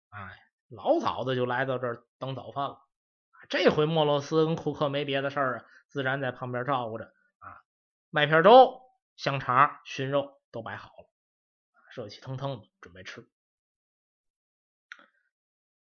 [0.09, 0.37] 哎，
[0.67, 2.77] 老早的就来到这儿等早饭了。
[3.47, 7.05] 这回莫洛斯跟库克没别的事儿啊，自然在旁边照顾着
[7.39, 7.63] 啊。
[8.09, 8.81] 麦片粥、
[9.15, 11.09] 香肠、熏肉都摆好了。
[11.95, 13.25] 热气腾腾的，准备吃。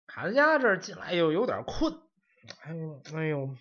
[0.06, 2.03] 卡德加这进来又有点困，
[2.64, 3.56] 哎呦哎呦，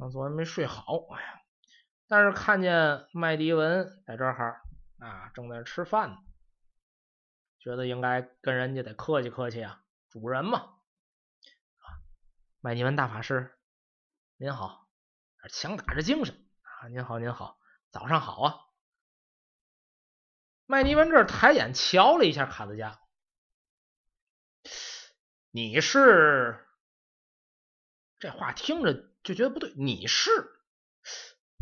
[0.00, 1.42] 我昨晚没睡好，哎呀！
[2.08, 4.62] 但是看见麦迪文在这儿
[4.98, 6.16] 啊，正在吃饭呢，
[7.60, 10.74] 觉得应该跟人家得客气客气啊，主人嘛。
[12.60, 13.56] 麦迪文大法师，
[14.36, 14.88] 您好，
[15.48, 16.88] 强打着精神啊！
[16.88, 17.60] 您好您好，
[17.90, 18.56] 早上好啊！
[20.66, 22.98] 麦迪文这抬眼瞧了一下卡德加，
[25.52, 26.67] 你是
[28.18, 30.30] 这话听着就觉得不对，你是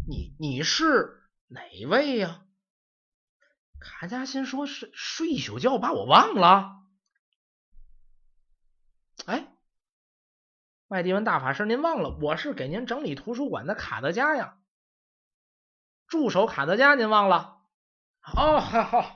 [0.08, 2.42] 你你是哪位呀？
[3.78, 6.82] 卡加心说是睡一宿觉把我忘了。
[9.26, 9.52] 哎，
[10.88, 14.58] 麦迪文大法师，您忘了我是给您整理图书馆的卡德加呀，
[16.06, 17.60] 助手卡德加，您忘了？
[18.34, 19.15] 哦，好，好，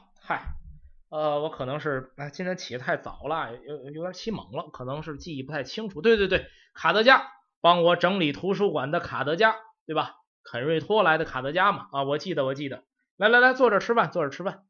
[1.10, 6.00] 呃，我可能是哎，今天起的太早了，有有点起猛了，可能是记忆不太清楚。
[6.00, 10.16] 对对对，卡德加帮我整理图书馆的卡德加，对吧？
[10.44, 12.84] 肯瑞托来的卡德加嘛，啊，我记得，我记得。
[13.16, 14.64] 来来来，坐这吃饭，坐这吃饭。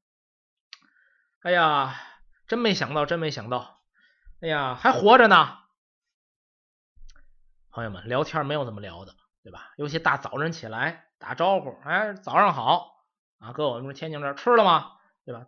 [1.43, 1.95] 哎呀，
[2.49, 3.79] 真没想到，真没想到，
[4.41, 5.59] 哎呀，还活着呢。
[7.71, 9.73] 朋友们，聊天没有这么聊的，对吧？
[9.77, 12.97] 尤其大早晨起来打招呼，哎，早上好。
[13.39, 14.93] 啊，搁我们天津这吃了吗？
[15.25, 15.47] 对吧？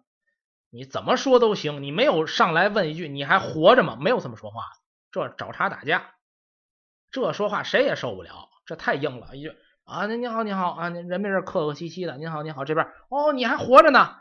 [0.74, 3.98] 你怎么说都行，你没有上来问一句你还活着吗？
[4.00, 4.62] 没有这么说话，
[5.10, 6.14] 这找茬打架，
[7.10, 9.36] 这说话谁也受不了，这太硬了。
[9.36, 9.54] 一句
[9.84, 14.16] 啊，您您好，你好啊，人民这客客气气的，您好您好，这边哦，你还活着呢，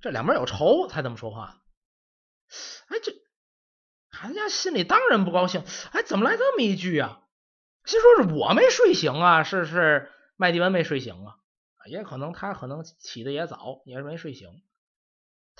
[0.00, 1.62] 这两边有仇才这么说话。
[2.88, 3.12] 哎，这
[4.10, 5.62] 韩家心里当然不高兴，
[5.92, 7.20] 哎，怎么来这么一句啊？
[7.84, 11.36] 心说是我没睡醒啊，是是麦迪文没睡醒啊。
[11.86, 14.48] 也可能他可能起的也早，也是没睡醒。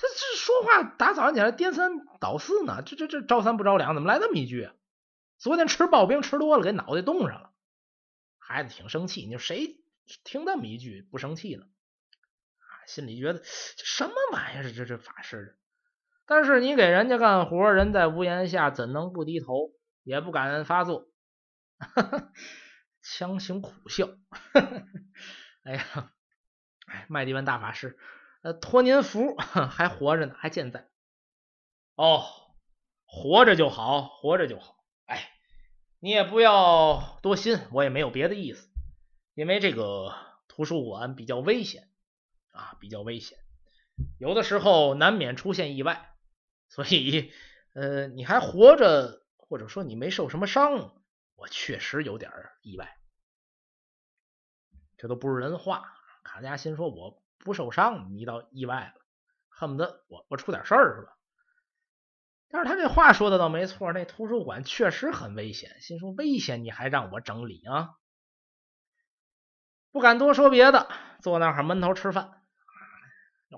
[0.01, 1.91] 他这说话打早上起来颠三
[2.21, 4.69] 倒四呢，这这这着三不着两，怎么来这么一句？
[5.37, 7.51] 昨天吃刨冰吃多了，给脑袋冻上了。
[8.37, 9.81] 孩子挺生气，你说谁
[10.23, 11.65] 听这么一句不生气呢？
[11.65, 13.45] 啊心里觉得这
[13.83, 14.71] 什么玩意儿？
[14.71, 15.57] 这这法师。
[16.25, 19.73] 但是你给人家干活，人在屋檐下，怎能不低头？
[20.03, 21.09] 也不敢发作，
[21.77, 22.31] 哈 哈
[23.01, 24.07] 强行苦笑。
[24.07, 24.83] 哈 哈
[25.63, 26.11] 哎呀！
[26.87, 27.99] 哎，麦迪文大法师，
[28.41, 30.89] 呃，托您福， 还活着呢，还健在。
[31.95, 32.25] 哦，
[33.05, 34.77] 活着就好，活着就好。
[35.05, 35.29] 哎，
[35.99, 38.69] 你也不要多心，我也没有别的意思。
[39.33, 40.13] 因为这个
[40.47, 41.89] 图书馆比较危险
[42.51, 43.37] 啊，比较危险，
[44.19, 46.13] 有的时候难免出现意外，
[46.69, 47.31] 所以
[47.73, 51.03] 呃，你还活着，或者说你没受什么伤，
[51.35, 52.31] 我确实有点
[52.61, 52.97] 意外。
[54.97, 55.93] 这都不是人话。
[56.23, 59.01] 卡加心说：“我不受伤，你倒意外了，
[59.49, 61.17] 恨不得我我出点事儿是吧？”
[62.51, 65.81] 但是他这话说的倒没错，那图书馆确实很危险。
[65.81, 67.95] 心说：“危险你还让我整理啊？”
[69.91, 70.87] 不敢多说别的，
[71.21, 72.43] 坐那儿闷头吃饭。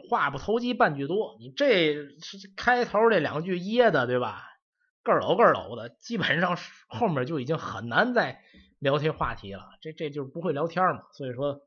[0.09, 1.97] 话不投机半句多，你这
[2.55, 4.47] 开头这两句噎的，对吧？
[5.03, 8.41] 个搂个搂的，基本上后面就已经很难再
[8.79, 9.63] 聊这话题了。
[9.81, 11.03] 这这就是不会聊天嘛。
[11.13, 11.61] 所以说，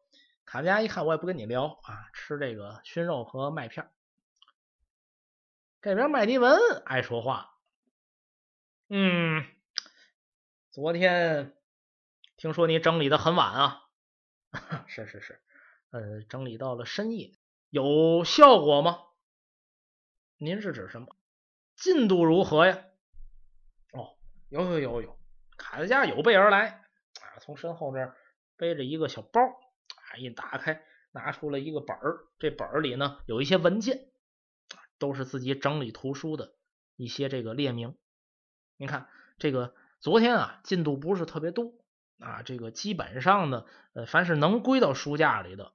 [0.44, 3.90] 卡家一看我也不跟你聊啊，吃这个熏肉和麦片。
[5.80, 7.58] 这边麦迪文爱说话，
[8.88, 9.44] 嗯，
[10.70, 11.54] 昨天
[12.36, 13.80] 听说你整理的很晚啊。
[14.86, 15.42] 是是是，
[15.90, 17.34] 呃，整理到了深夜，
[17.68, 19.02] 有效果吗？
[20.36, 21.16] 您是指什么？
[21.76, 22.84] 进度如何呀？
[23.92, 24.16] 哦，
[24.48, 25.18] 有有有有，
[25.56, 26.84] 卡在家有备而来
[27.20, 28.14] 啊，从身后这
[28.56, 29.40] 背着一个小包，
[30.16, 34.08] 一打开，拿出了一个本儿，这本儿里呢有一些文件，
[34.98, 36.54] 都是自己整理图书的
[36.96, 37.96] 一些这个列明。
[38.76, 39.08] 您看
[39.38, 41.72] 这个昨天啊，进度不是特别多。
[42.20, 45.72] 啊，这个基本上呢，呃，凡是能归到书架里的，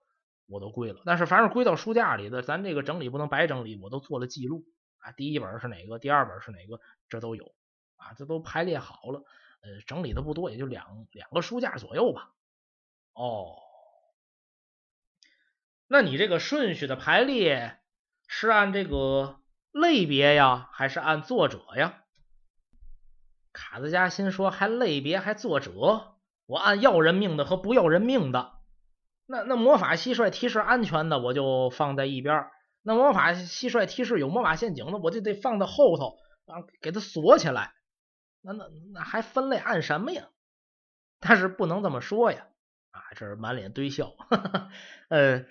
[0.47, 1.01] 我都归了。
[1.05, 4.63] 但是凡是归到书架里的，咱这个整理不能白整理，我都做了记录
[4.99, 5.11] 啊。
[5.11, 6.79] 第一本是哪个，第二本是哪个，
[7.09, 7.53] 这都有
[7.97, 9.25] 啊，这都排列好了。
[9.61, 12.33] 呃，整理的不多，也就两两个书架左右吧。
[13.13, 13.57] 哦，
[15.91, 17.79] 那你这个顺序的排列
[18.27, 19.39] 是按这个
[19.71, 22.03] 类别呀，还是按作者呀？
[23.51, 25.71] 卡兹加心说，还类别还作者？
[26.45, 28.53] 我按要人命的和不要人命的，
[29.25, 32.45] 那那魔法蟋蟀提示安全的我就放在一边
[32.83, 37.73] 那魔法蟋蟀提示有魔法陷阱的我就得放在后头啊，给它锁起来。
[38.41, 40.29] 那那那还分类按什么呀？
[41.19, 42.45] 但是不能这么说呀！
[42.91, 44.11] 啊，这是满脸堆笑。
[44.11, 44.69] 哈 哈
[45.09, 45.45] 呃，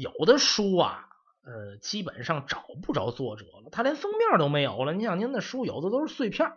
[0.00, 1.10] 有的书啊，
[1.42, 4.94] 呃，基本上找不着作者了，他连封面都没有了。
[4.94, 6.48] 你像您的书，有的都是碎片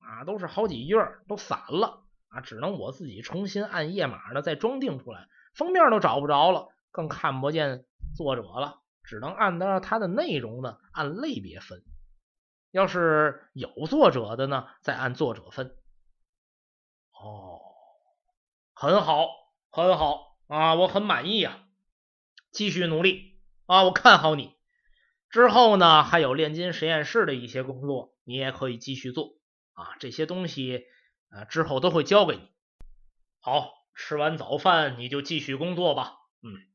[0.00, 0.96] 啊，都是好几页
[1.28, 2.02] 都散了。
[2.30, 7.84] 啊，只能我自己重新按页码呢再装订出来，封面都找不着了，更看不见
[8.16, 11.82] 作者了，只能按照它的内容呢按类别分。
[12.72, 15.76] 要是有作者的呢，再按作者分。
[17.12, 17.60] 哦，
[18.74, 19.28] 很好，
[19.70, 21.58] 很好啊，我很满意啊，
[22.50, 24.56] 继续努力啊，我看好你。
[25.28, 29.38] 之后呢，还有炼金实验室的一些工作，你也可以继续做
[29.72, 30.86] 啊，这些东西。
[31.32, 32.42] 啊，之后都会交给你。
[33.38, 36.16] 好，吃完早饭你就继续工作吧。
[36.42, 36.66] 嗯，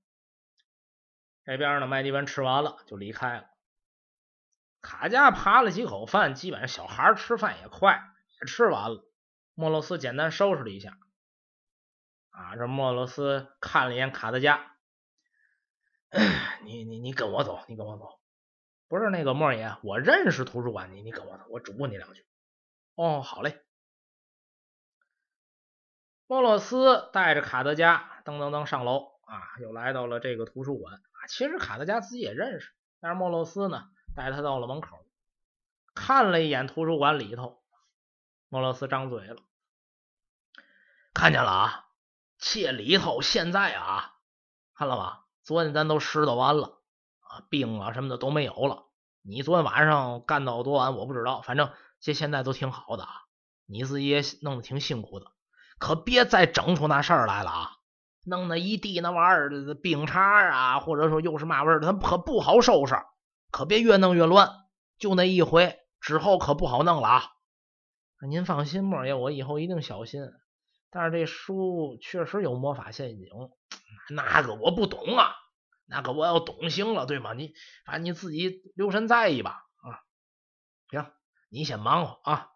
[1.43, 3.49] 这边呢，麦迪文吃完了就离开了。
[4.81, 8.01] 卡加扒了几口饭，基本上小孩吃饭也快，
[8.39, 9.05] 也吃完了。
[9.55, 10.97] 莫洛斯简单收拾了一下。
[12.29, 14.74] 啊，这莫洛斯看了一眼卡德加，
[16.63, 18.19] 你你你跟我走，你跟我走。
[18.87, 22.25] 不是那个莫爷，我认识图书馆，你你跟我走，我嘱咐你两句。
[22.95, 23.63] 哦，好嘞。
[26.27, 31.27] 莫洛斯带着卡德加噔噔噔上楼啊，又来到了这个图书馆啊。
[31.27, 35.05] 其实卡德加自己也认识，但是莫洛斯呢带他到了门口，
[35.93, 37.61] 看了一眼图书馆里头。
[38.47, 39.43] 莫洛斯张嘴了，
[41.13, 41.85] 看见了啊，
[42.37, 44.15] 这里头现在啊，
[44.75, 45.24] 看了吧？
[45.45, 46.79] 昨天咱都拾掇完了
[47.19, 48.85] 啊，冰啊什么的都没有了。
[49.21, 51.69] 你昨天晚上干到多晚我不知道，反正
[51.99, 53.11] 这现在都挺好的啊。
[53.67, 55.27] 你自己也弄得挺辛苦的。
[55.77, 57.71] 可别再整出那事儿来了啊！
[58.23, 60.19] 弄那一地那玩意儿冰碴
[60.49, 62.95] 啊，或者说又是嘛味儿的，它可不好收拾。
[63.51, 64.49] 可别越弄越乱，
[64.97, 67.23] 就那一回之后可不好弄了啊！
[68.27, 70.21] 您放心，莫爷，我以后一定小心。
[70.95, 73.27] 但是这书确实有魔法陷阱，
[74.11, 75.35] 那个我不懂啊，
[75.87, 77.33] 那个我要懂行了，对吗？
[77.33, 77.53] 你
[77.85, 79.99] 反正你自己留神在意吧啊！
[80.89, 81.11] 行，
[81.49, 82.49] 你先忙活啊，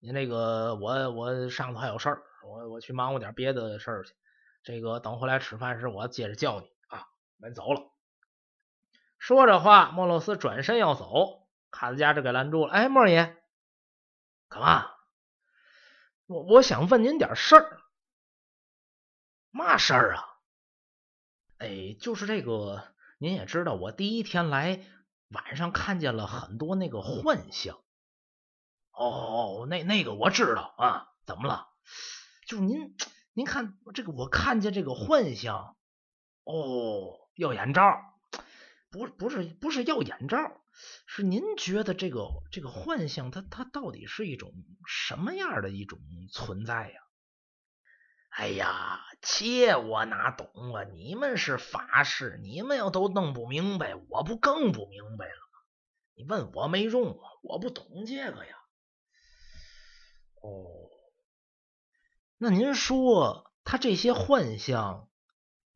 [0.00, 2.22] 你那个我我上头还有事儿。
[2.44, 4.12] 我我去忙活点别的事儿去，
[4.62, 7.06] 这个等回来吃饭时我接着叫你啊，
[7.38, 7.80] 们走了。
[9.18, 12.72] 说着话，莫洛斯转身要走，卡斯加这给拦住了。
[12.74, 13.34] 哎，莫尔爷，
[14.50, 14.90] 干嘛？
[16.26, 17.77] 我我想问您点事儿。
[19.50, 20.24] 嘛事儿啊？
[21.58, 24.84] 哎，就是这个，您也知道，我第一天来
[25.28, 27.80] 晚上看见了很多那个幻象
[28.92, 31.68] 哦，那那个我知道啊，怎么了？
[32.46, 32.94] 就是您，
[33.32, 35.76] 您看这个，我看见这个幻象，
[36.44, 37.82] 哦，要眼罩，
[38.90, 40.38] 不，不是，不是要眼罩，
[41.06, 44.52] 是您觉得这个这个幻象，它它到底是一种
[44.86, 45.98] 什么样的一种
[46.30, 47.00] 存在呀？
[48.38, 50.84] 哎呀，这我哪懂啊？
[50.84, 55.58] 你们是法师，你们要都弄不明白，我不更不明白了吗？
[56.14, 58.56] 你问我没用啊，我不懂这个呀。
[60.40, 60.88] 哦，
[62.36, 65.10] 那您说他这些幻象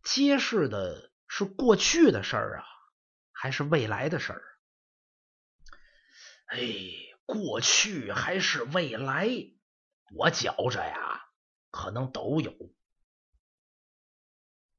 [0.04, 2.64] 揭示的是过去的事儿啊，
[3.32, 4.42] 还是未来的事儿？
[6.46, 6.60] 哎，
[7.26, 9.28] 过去还是未来？
[10.14, 11.24] 我觉着呀，
[11.72, 12.54] 可能都有。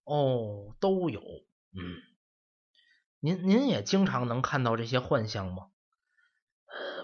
[0.05, 1.19] 哦，都有。
[1.19, 1.99] 嗯，
[3.19, 5.71] 您您也经常能看到这些幻象吗？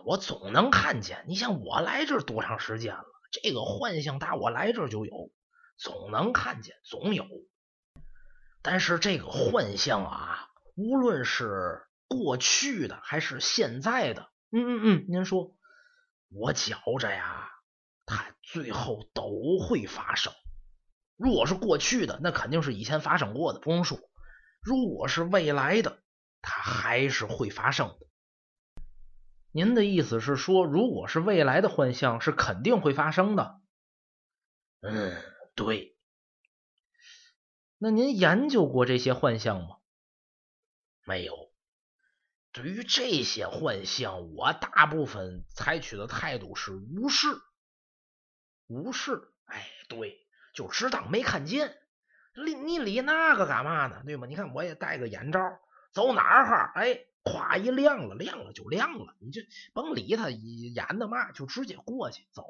[0.05, 3.03] 我总能看见，你像我来这多长时间了？
[3.31, 5.31] 这个幻象打我来这就有，
[5.77, 7.25] 总能看见，总有。
[8.61, 15.55] 但是这个幻象啊，无论是过去的还是现在的，嗯嗯嗯，您说，
[16.29, 17.51] 我觉着呀，
[18.09, 20.33] 它最后都会发生。
[21.15, 23.99] 如果是过去的，那肯定是以前发生过的，不用说；
[24.61, 26.01] 如果是未来的，
[26.41, 28.07] 它还是会发生的。
[29.51, 33.61] 您的意思是说，如果是未来的幻象，是肯定会发生的。
[34.81, 35.21] 嗯，
[35.53, 35.95] 对。
[37.77, 39.77] 那您研究过这些幻象吗？
[41.05, 41.51] 没有。
[42.51, 47.27] 对于这些幻象，我大部分采取的态度是无视。
[48.69, 49.27] 无视？
[49.43, 51.75] 哎，对，就只当没看见。
[52.33, 54.01] 理你理那个干嘛呢？
[54.05, 54.25] 对吗？
[54.25, 55.59] 你看，我也戴个眼罩，
[55.91, 56.71] 走哪儿哈？
[56.75, 57.05] 哎。
[57.21, 59.41] 咵一亮了，亮了就亮了，你就
[59.73, 62.43] 甭理他演的嘛，就直接过去走，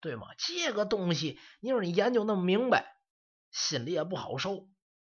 [0.00, 0.26] 对吗？
[0.36, 2.96] 这个东西，你说你研究那么明白，
[3.52, 4.68] 心里也不好受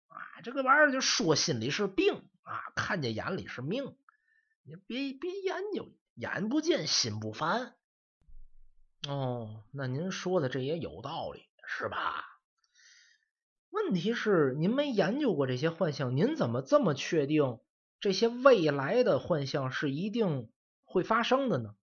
[0.07, 0.41] 啊。
[0.43, 3.95] 这个玩意儿就说心里是病啊，看见眼里是命，
[4.63, 7.73] 你别别研究，眼不见心不烦。
[9.07, 12.25] 哦，那您说的这也有道理，是吧？
[13.69, 17.59] 问题是您没研究过这些幻象，您怎么这么确定？
[17.99, 20.51] 这些未来的幻象是一定
[20.83, 21.75] 会发生的呢？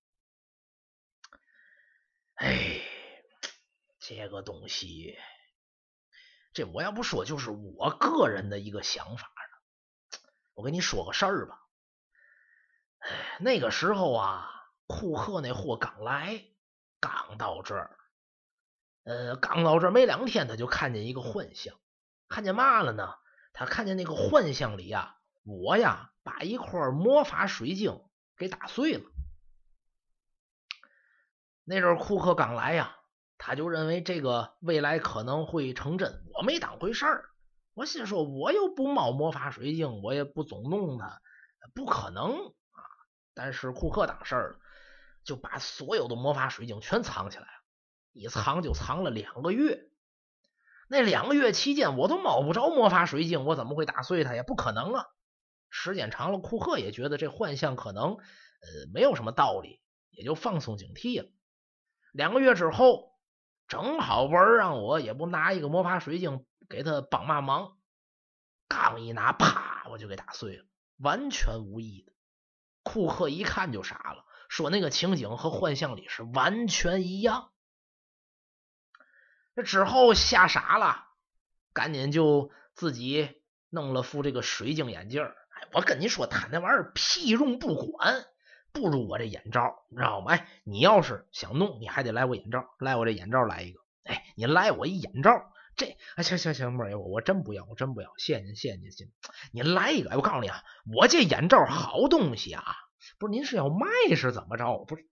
[2.34, 2.80] 哎，
[4.00, 5.16] 这个东西，
[6.52, 10.18] 这我要不说，就是我个人的一个想法呢。
[10.54, 11.58] 我跟你说个事儿吧。
[12.98, 14.50] 哎，那个时候啊，
[14.86, 16.44] 库克那货刚来，
[17.00, 17.96] 刚到这儿，
[19.04, 21.74] 呃，刚到这儿没两天，他就看见一个幻象，
[22.28, 23.14] 看见嘛了呢？
[23.52, 25.16] 他看见那个幻象里呀。
[25.44, 28.02] 我呀，把一块魔法水晶
[28.36, 29.04] 给打碎了。
[31.64, 32.96] 那阵库克刚来呀，
[33.38, 37.30] 他就认为这个未来可能会成真，我没当回事儿。
[37.72, 41.22] 我心说，我又不冒魔法水晶，我也不总弄它，
[41.74, 42.82] 不可能啊。
[43.32, 44.58] 但是库克当事儿了，
[45.28, 47.50] 就把所有的魔法水晶全藏起来了，
[48.14, 49.90] 一藏就藏了两个月。
[50.88, 54.42] 那两个月期间，我都摸不着魔法水晶，我怎么会打碎它呀？
[54.42, 55.04] 不可能啊！
[55.68, 58.18] 时间长了，库克也觉得这幻象可能呃
[58.94, 61.28] 没有什么道理，也就放松警惕了。
[62.10, 63.12] 两个月之后，
[63.66, 67.76] 正好文让我也不拿一个魔法水晶给他帮嘛忙，
[68.66, 70.64] 刚一拿，啪，我就给打碎了，
[70.96, 72.14] 完全无意的。
[72.82, 77.50] 库克一看就傻了，说那个情景和幻象里是完全一样。
[79.54, 81.04] 这之后吓傻了，
[81.72, 88.24] 赶紧就自己弄了副这个水晶眼镜哎我跟你说，他那玩意儿屁用不管，
[88.72, 90.32] 不如我这眼罩，你知道吗？
[90.32, 93.80] 哎，你要是想弄，你还得来我眼罩，来我这眼罩来一个。
[94.04, 99.08] 哎，你来我一眼罩，这哎行行行，妹儿，我我真不要，我真不要，谢谢您，谢谢您，谢
[99.52, 100.16] 您来一个。
[100.16, 100.62] 我告诉你啊，
[100.94, 102.64] 我这眼罩好东西啊，
[103.18, 103.86] 不是您是要卖
[104.16, 104.84] 是怎么着？
[104.84, 105.08] 不是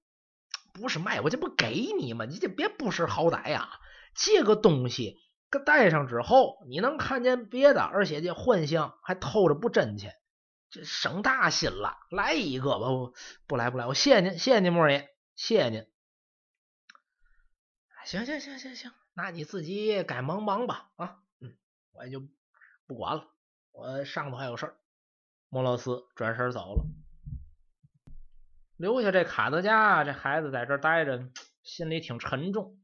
[0.72, 2.24] 不是卖，我这不给你吗？
[2.24, 3.70] 你这别不识好歹呀！
[4.14, 5.16] 这个东西
[5.64, 10.14] 戴上之后，你能看见别的，而且这幻象还透着不真切。
[10.68, 12.88] 这省大心了，来一个吧！
[12.88, 13.14] 不
[13.46, 15.86] 不来不来，我谢谢您，谢谢您，莫爷，谢谢您。
[18.04, 21.56] 行行行行行，那你自己该忙忙吧啊，嗯，
[21.92, 22.20] 我也就
[22.86, 23.28] 不管了，
[23.72, 24.76] 我上头还有事儿。
[25.48, 26.84] 莫老斯转身走了，
[28.76, 31.28] 留下这卡德加这孩子在这待着，
[31.62, 32.78] 心里挺沉重，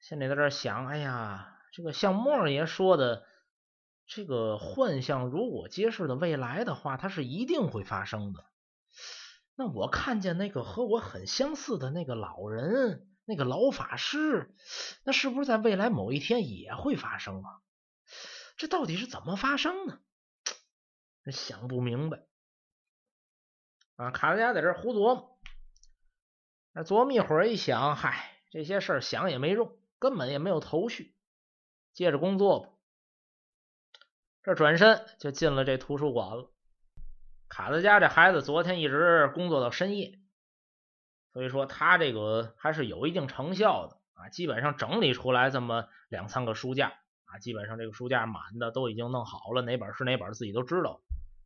[0.00, 3.26] 心里在这想：哎呀，这个像莫爷说的。
[4.04, 8.44] 这个幻象如果揭示的未来的话，它是一定会发生的。
[9.54, 14.54] 那我看见那个和我很相似的那个老人，那个老法师，
[15.04, 17.60] 那是不是在未来某一天也会发生啊？
[18.58, 20.00] 这到底是怎么发生呢？
[21.30, 22.18] 想不明白
[24.02, 24.10] 啊！
[24.10, 25.38] 卡德加在这胡琢磨，
[26.72, 31.14] 那琢磨一会儿，一想，嗨，这些事儿想也没用，根本也没有头绪，
[31.92, 32.68] 接着工作吧。
[34.42, 36.52] 这转身就进了这图书馆了。
[37.48, 40.18] 卡德加这孩子昨天一直工作到深夜，
[41.32, 46.88] 所以说他这个还是有一定成效的啊，基本上整理出来这么两三个书架
[47.26, 51.00] 啊，基本上这个书架满的都已经弄好了，哪本是哪本自己都知道。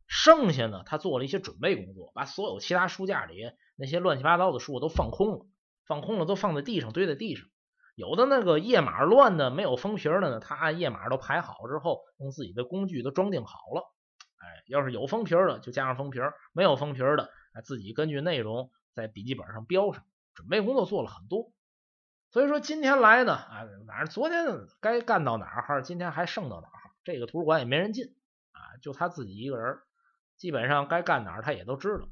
[0.07, 5.45] 剩下呢，他做了一些准备工作，把所有其他书架里那些乱七八糟的书都放空了，
[5.85, 7.47] 放空了都放在地上，堆在地上。
[7.95, 13.93] 有的那个页码乱的没有封皮的呢，他按页码都排好之后，用自己的工具都装订好了。
[14.37, 16.19] 哎，要是有封皮的就加上封皮，
[16.53, 17.29] 没有封皮的，
[17.63, 20.03] 自己根据内容在笔记本上标上。
[20.35, 21.51] 准备工作做了很多，
[22.29, 24.45] 所以说今天来呢，啊，反正昨天
[24.79, 26.73] 该干到哪儿，今天还剩到哪儿。
[27.03, 28.15] 这个图书馆也没人进
[28.51, 29.79] 啊，就他自己一个人。
[30.37, 32.07] 基本上该干哪儿他也都知道。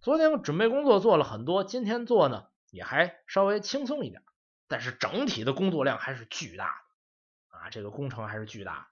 [0.00, 4.22] 昨天准备工作做了很多，今天做呢也还稍微轻松一点，
[4.66, 7.70] 但是整体的工作量还是巨大的啊！
[7.70, 8.90] 这个工程还是巨大，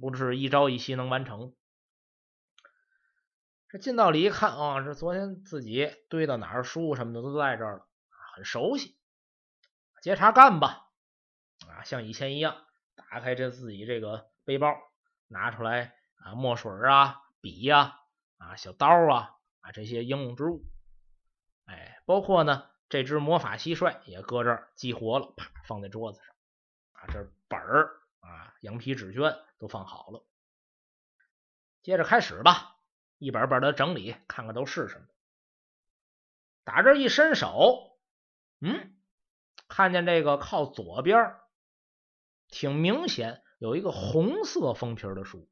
[0.00, 1.54] 不是一朝一夕能完成。
[3.68, 7.88] 这进到里一看啊，这昨天自己堆到哪儿书什么的都在这儿了，
[8.34, 8.96] 很熟悉。
[10.00, 10.88] 接茬干吧
[11.68, 11.84] 啊！
[11.84, 12.56] 像以前一样，
[12.94, 14.74] 打开这自己这个背包，
[15.26, 17.96] 拿出来啊墨水啊笔呀。
[18.48, 20.64] 啊小刀啊，啊，这些应用之物，
[21.66, 26.34] 哎，包括呢，这只魔法蟋蟀也搁这儿激活了，啪，放在桌子上。
[26.92, 30.24] 啊，这本儿啊，羊皮纸卷都放好了。
[31.82, 32.76] 接着开始吧，
[33.18, 35.06] 一本本的整理，看看都是什么。
[36.64, 37.98] 打这一伸手，
[38.60, 38.96] 嗯，
[39.68, 41.36] 看见这个靠左边，
[42.48, 45.46] 挺明显有一个红色封皮的书。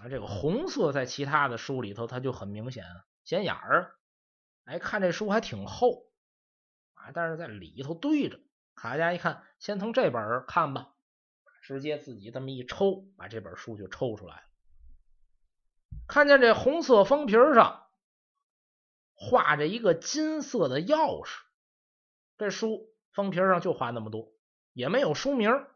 [0.00, 2.84] 啊，这个红色在其他的书里头，它就很明显
[3.24, 3.96] 显眼儿。
[4.64, 6.10] 哎，看这书还挺厚
[6.94, 8.40] 啊，但是在里头堆着。
[8.74, 10.92] 卡家一看，先从这本看吧，
[11.62, 14.42] 直接自己这么一抽，把这本书就抽出来了。
[16.06, 17.86] 看见这红色封皮上
[19.14, 21.38] 画着一个金色的钥匙，
[22.36, 24.30] 这书封皮上就画那么多，
[24.74, 25.66] 也没有书名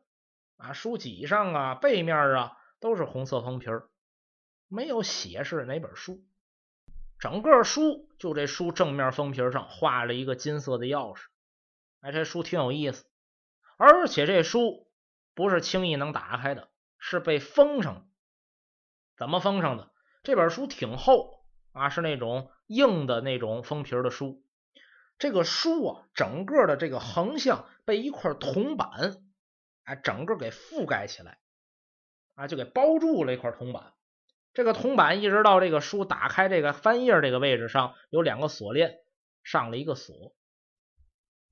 [0.58, 3.89] 啊，书脊上啊、背面啊都是红色封皮儿。
[4.72, 6.24] 没有写是哪本书，
[7.18, 11.24] 整个书就这书正面封皮上画了一个金色的钥匙，
[12.00, 13.04] 哎，这书挺有意思，
[13.76, 14.88] 而且这书
[15.34, 18.04] 不是轻易能打开的，是被封上的。
[19.16, 19.90] 怎么封上的？
[20.22, 24.44] 这本书挺厚啊，是那种硬的那种封皮的书。
[25.18, 28.88] 这个书啊，整个的这个横向被一块铜板
[29.82, 31.40] 哎，整个给覆盖起来
[32.36, 33.94] 啊，就给包住了一块铜板。
[34.52, 38.98] 这个铜板一直到这个书打开这个翻页这个位置上有两个锁链，
[39.44, 40.34] 上了一个锁，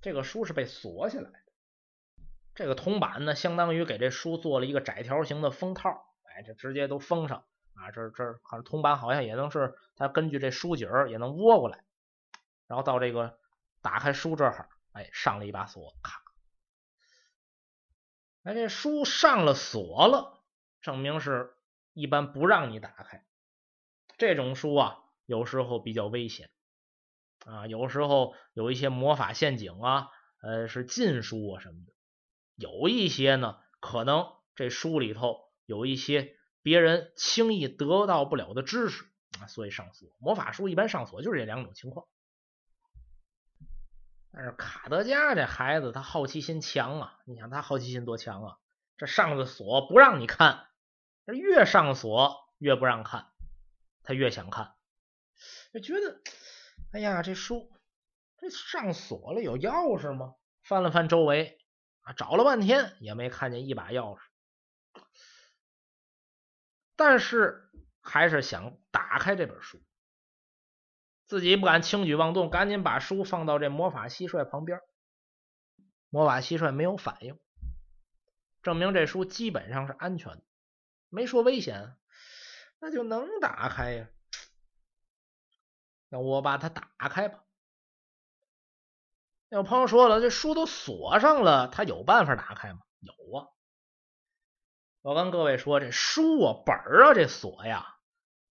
[0.00, 1.38] 这个书是被锁起来的。
[2.56, 5.90] 这个铜板呢，相当于给这书做了一个窄条形的封套，
[6.24, 7.44] 哎，这直接都封上
[7.74, 7.92] 啊。
[7.92, 11.84] 这这好像铜板好像也能是它根据这书脊也能窝过来，
[12.66, 13.38] 然后到这个
[13.80, 16.20] 打开书这儿，哎，上了一把锁，咔，
[18.42, 20.42] 哎，这书上了锁了，
[20.82, 21.54] 证明是。
[21.98, 23.24] 一般不让你打开
[24.18, 26.48] 这种书啊，有时候比较危险
[27.44, 30.08] 啊，有时候有一些魔法陷阱啊，
[30.40, 31.92] 呃，是禁书啊什么的。
[32.54, 39.04] 有一些呢，可能这书里头有一些别人轻易得到不了的知识
[39.40, 40.08] 啊，所以上锁。
[40.20, 42.06] 魔法书一般上锁就是这两种情况。
[44.30, 48.58] 但是卡德加这孩子他好奇心强啊，你想他好奇心多强啊？
[48.96, 50.67] 这上的锁不让你看。
[51.34, 53.30] 越上锁越不让看，
[54.02, 54.74] 他越想看，
[55.72, 56.20] 就觉得，
[56.92, 57.70] 哎呀，这书
[58.38, 60.34] 这上锁了，有钥匙吗？
[60.62, 61.58] 翻了翻周围
[62.00, 64.20] 啊，找了半天也没看见一把钥匙，
[66.96, 67.70] 但是
[68.00, 69.82] 还是想打开这本书，
[71.26, 74.80] 自己不敢轻举妄动，赶紧把书放到这魔法蟋蟀旁边。
[76.10, 77.38] 魔法蟋蟀没有反应，
[78.62, 80.42] 证明这书基本上是安全的。
[81.08, 81.96] 没说危险，
[82.78, 84.08] 那就能打开呀。
[86.08, 87.44] 那我把它打开吧。
[89.50, 92.80] 有朋友说了，这书都锁上了，他有办法打开吗？
[93.00, 93.48] 有啊。
[95.00, 97.96] 我跟各位说，这书啊、本啊，这锁呀，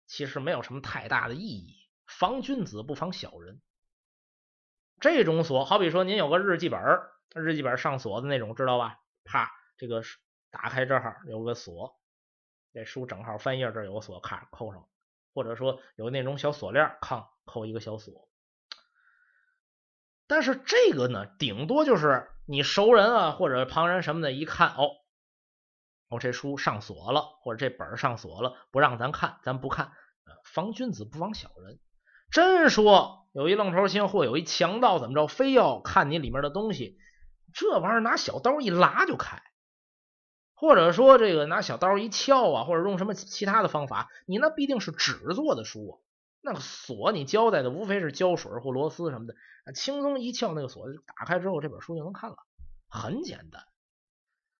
[0.06, 3.60] 其实没有什么太大的意义防君子不防小人。
[5.00, 6.80] 这种锁，好比说您有个日记本，
[7.34, 9.00] 日记本上锁的那种，知道吧？
[9.24, 10.02] 啪，这个
[10.50, 11.98] 打开这儿有个锁，
[12.74, 14.86] 这书正好翻页，这有个锁，咔扣上。
[15.32, 18.28] 或者说有那种小锁链，康扣一个小锁。
[20.26, 24.90] 但是这个呢，顶多就是你熟人啊，或者旁人什么的，一看哦，
[26.08, 29.92] 哦，这书上锁了，或者这本上锁了，不让咱看，咱不看。
[30.44, 31.78] 防君子不防小人。
[32.30, 36.98] 真说有一愣头青或有一强盗怎么着，非要看你里面的东西，
[37.52, 39.42] 这玩意儿拿小刀一拉就开。
[40.64, 45.92] 或者说这个拿小刀一撬啊，或者用什么其他的方法，你那必定是纸做的书啊。
[46.40, 49.34] 那个锁你交代的无非是胶水或螺丝什么的，
[49.74, 50.86] 轻松一撬那个锁
[51.18, 52.36] 打开之后，这本书就能看了，
[52.88, 53.62] 很简单。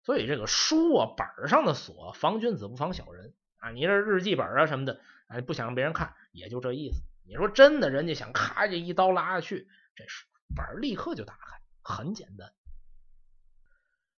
[0.02, 3.70] 所以这个书啊，本上的锁防君子不防小人啊。
[3.70, 7.00] 你这日记本啊什么的，哎，不想让别人看，也就这意思。
[7.26, 12.52] 你说真的，人家想咔这一刀拉下去，这书本立刻就打开，很简单。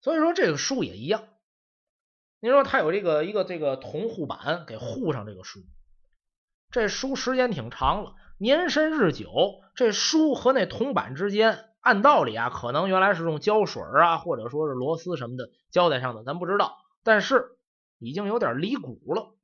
[0.02, 1.28] 所以说这个书也一样。
[2.40, 5.62] 您说他有这个一个这个铜护板给护上这个书，
[6.70, 17.58] 这书时间挺长了，年深日久，这书和那铜板之间，按道理啊，可能原来是用胶水啊，或者说是螺丝什么的胶带上的，咱不知道，但是
[17.98, 19.36] 已经有点离骨了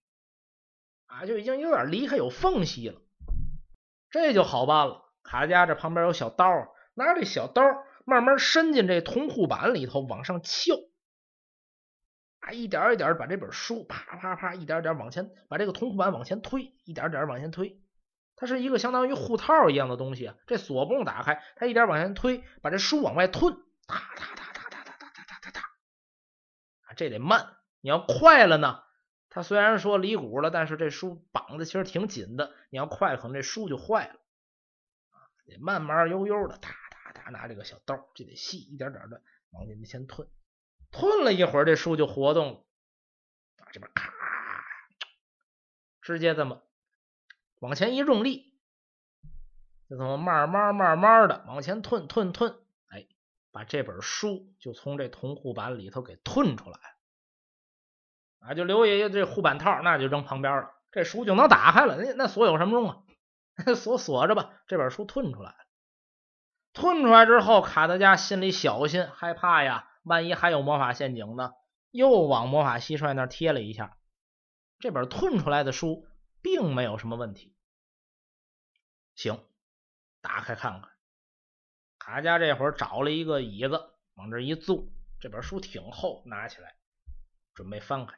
[1.08, 3.02] 啊，就已经有点离开有缝隙了，
[4.10, 5.06] 这就好办了。
[5.24, 6.46] 卡佳这旁边有小刀，
[6.94, 7.64] 拿这小刀
[8.06, 10.76] 慢慢伸进这铜护板里头，往上撬。
[12.42, 17.80] 啊，一点一点把这本书啪啪啪，一点点往前把这个铜板往前推，一点点往前推。
[18.36, 20.36] 它是一个相当于护套一样的东西啊。
[20.48, 23.54] 这锁不用打开，它一点往前推，把这书往外吞，
[23.86, 25.62] 哒哒哒哒哒哒哒哒哒哒哒。
[25.62, 27.58] 啊，这得慢。
[27.80, 28.82] 你要快了呢，
[29.30, 32.52] 它虽然说离骨了，但是这书绑的其实挺紧的。
[32.72, 34.16] 你要快，可能这书就坏了。
[35.46, 39.22] 得慢慢悠悠的，哒哒哒，拿这个小刀，这得细，一点点的
[39.52, 40.28] 往里面先吞。
[40.92, 42.60] 吞了一会儿，这书就活动了。
[43.60, 44.12] 啊，这边咔，
[46.02, 46.62] 直接这么
[47.60, 48.54] 往前一用力，
[49.90, 52.56] 就这么慢慢慢慢的往前吞吞吞，
[52.88, 53.08] 哎，
[53.52, 58.48] 把这本书就从这铜护板里头给吞出来了。
[58.48, 60.72] 啊，就留下这护板套，那就扔旁边了。
[60.92, 61.96] 这书就能打开了。
[61.96, 63.04] 那那锁有什么用啊？
[63.76, 64.52] 锁锁着吧。
[64.68, 65.58] 这本书吞出来了。
[66.74, 69.88] 吞出来之后，卡德加心里小心害怕呀。
[70.04, 71.54] 万一还有魔法陷阱呢？
[71.92, 73.98] 又往魔法蟋蟀那贴了一下，
[74.80, 76.08] 这本吞出来的书
[76.42, 77.54] 并没有什么问题。
[79.14, 79.44] 行，
[80.22, 80.90] 打开看看。
[82.00, 84.86] 卡家这会儿找了一个椅子，往这一坐。
[85.20, 86.76] 这本书挺厚，拿起来
[87.54, 88.18] 准备翻开。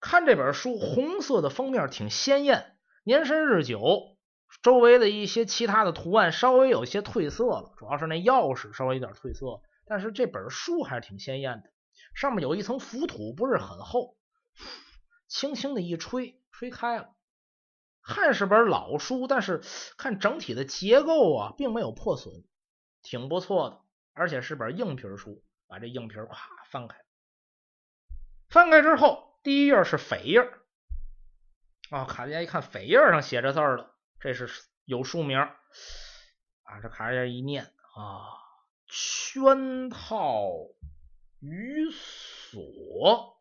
[0.00, 4.16] 看这本书，红色的封面挺鲜艳，年深日久，
[4.62, 9.62] 周围的一些其他的图案稍微有些褪色了，主要是那钥匙稍微有点褪色。
[9.86, 11.70] 但是这本书还是挺鲜艳的，
[12.14, 14.16] 上面有一层浮土，不是很厚，
[15.28, 17.14] 轻轻的一吹，吹开了。
[18.00, 19.62] 还是本老书，但是
[19.96, 22.44] 看整体的结构啊，并没有破损，
[23.02, 23.80] 挺不错的。
[24.12, 26.28] 而且是本硬皮书，把这硬皮咵
[26.70, 26.96] 翻开，
[28.48, 30.40] 翻开之后，第一页是扉页
[31.90, 32.04] 啊。
[32.04, 34.48] 卡地亚一看扉页上写着字了，这是
[34.84, 36.80] 有书名啊。
[36.80, 37.64] 这卡家一念
[37.96, 38.43] 啊。
[38.96, 40.46] 圈套
[41.40, 43.36] 与锁，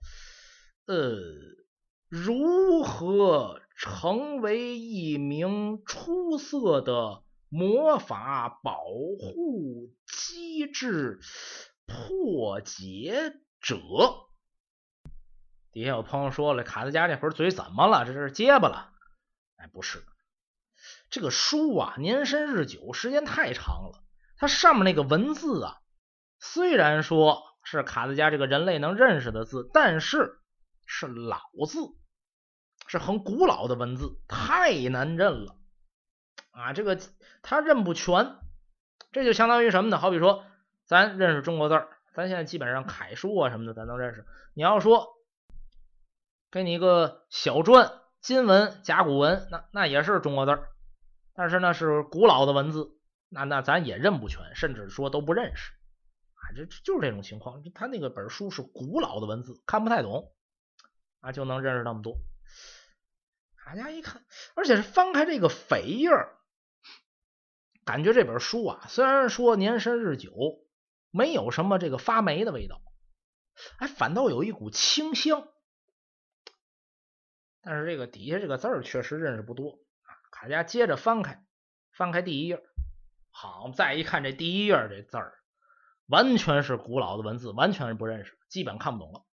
[0.88, 1.16] 呃，
[2.10, 11.20] 如何成为一名出色的魔法保护机制
[11.86, 13.78] 破解者？
[15.72, 18.06] 底下有朋友说了，卡德加这会儿嘴怎么了？
[18.06, 18.92] 这是结巴了？
[19.58, 20.04] 哎，不是，
[21.12, 24.03] 这个书啊，年深日久，时间太长了。
[24.44, 25.78] 它上面那个文字啊，
[26.38, 30.42] 虽然说是卡德加这个人类能认识的字，但是
[30.86, 31.80] 是老字，
[32.88, 35.56] 是很古老的文字，太难认了
[36.52, 36.74] 啊！
[36.74, 37.00] 这个
[37.42, 38.36] 他认不全，
[39.14, 39.98] 这就相当于什么呢？
[39.98, 40.44] 好比说，
[40.84, 44.26] 咱认识中国字儿，咱现在基本上楷书啊什么的，咱能认识。
[44.56, 45.08] 你要说
[46.52, 50.68] 给你一个小篆、金文、甲骨文，那那也是中国字儿，
[51.34, 52.90] 但是那是古老的文字。
[53.34, 55.72] 那那咱也认不全，甚至说都不认识
[56.36, 56.54] 啊！
[56.56, 57.64] 这就是这种情况。
[57.74, 60.32] 他那个本书是古老的文字，看不太懂
[61.20, 62.18] 啊，就能认识那么多。
[63.66, 64.24] 大家一看，
[64.56, 66.12] 而且是翻开这个扉页，
[67.86, 70.32] 感觉这本书啊，虽然说年深日久，
[71.10, 72.82] 没有什么这个发霉的味道，
[73.78, 75.48] 哎，反倒有一股清香。
[77.62, 80.12] 但是这个底下这个字儿确实认识不多啊。
[80.32, 81.46] 卡家接着翻开，
[81.94, 82.62] 翻开第一页，
[83.36, 85.34] 好，再一看这第一页这字儿，
[86.06, 89.24] 完全是古老的文字，完全是不认识，基本看不懂了。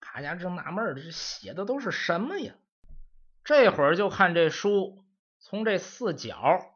[0.00, 2.54] 卡家正纳闷这写的都是什么呀？
[3.44, 5.04] 这会儿就看这书
[5.40, 6.74] 从这四角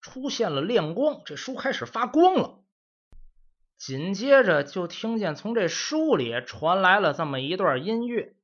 [0.00, 2.60] 出现了亮光，这书开始发光了。
[3.76, 8.36] 紧接着就听见从这书里传来了这么一段音乐：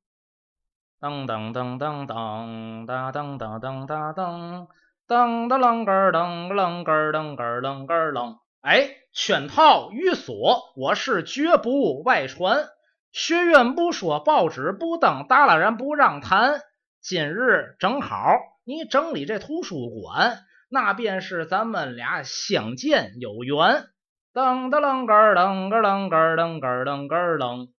[0.99, 4.67] 噔噔噔噔噔哒噔噔噔哒噔
[5.09, 8.41] 噔噔楞个噔楞个噔个楞个楞。
[8.61, 12.69] 哎，圈套于锁，我是绝不外传。
[13.11, 16.61] 学院不说，报纸不登，大拉人不让谈。
[17.01, 18.19] 今日正好
[18.65, 23.87] 你整理这图书馆，那便是咱们俩相见有缘。
[24.35, 27.71] 噔噔楞个噔个噔个噔个噔个噔。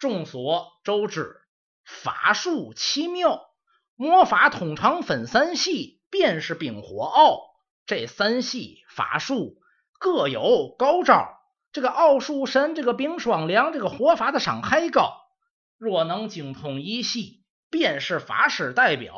[0.00, 1.36] 众所周知，
[1.84, 3.40] 法术奇妙，
[3.94, 7.40] 魔法通常分三系，便是冰火奥。
[7.86, 9.56] 这三系法术
[9.98, 11.40] 各有高招。
[11.72, 15.14] 这个奥术神，这个冰霜凉，这个火法的伤害高。
[15.78, 19.14] 若能精通一系，便是法师代表；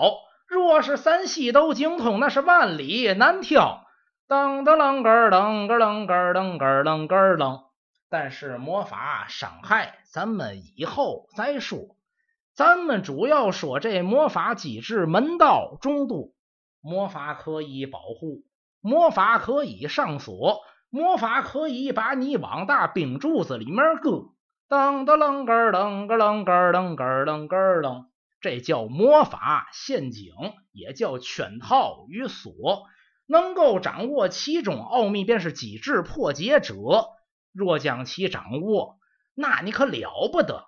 [0.46, 3.84] 若是三系都精通，那是万里难挑。
[4.28, 7.64] 噔噔楞个噔个楞个噔个楞个楞。
[8.08, 11.96] 但是魔法伤害，咱们以后再说。
[12.54, 16.33] 咱们主要说这魔法机制门道中度，
[16.84, 18.42] 魔法可以保护，
[18.82, 20.60] 魔法可以上锁。
[20.90, 24.34] 魔法可以把你往大冰柱子里面搁，
[24.68, 28.04] 噔噔楞个噔个楞个噔个噔个噔，
[28.42, 30.34] 这叫魔法陷阱，
[30.72, 32.52] 也叫圈套与锁。
[33.26, 36.74] 能够掌握其中奥秘，便是机智破解者。
[37.54, 38.98] 若将其掌握，
[39.34, 40.66] 那你可了不得。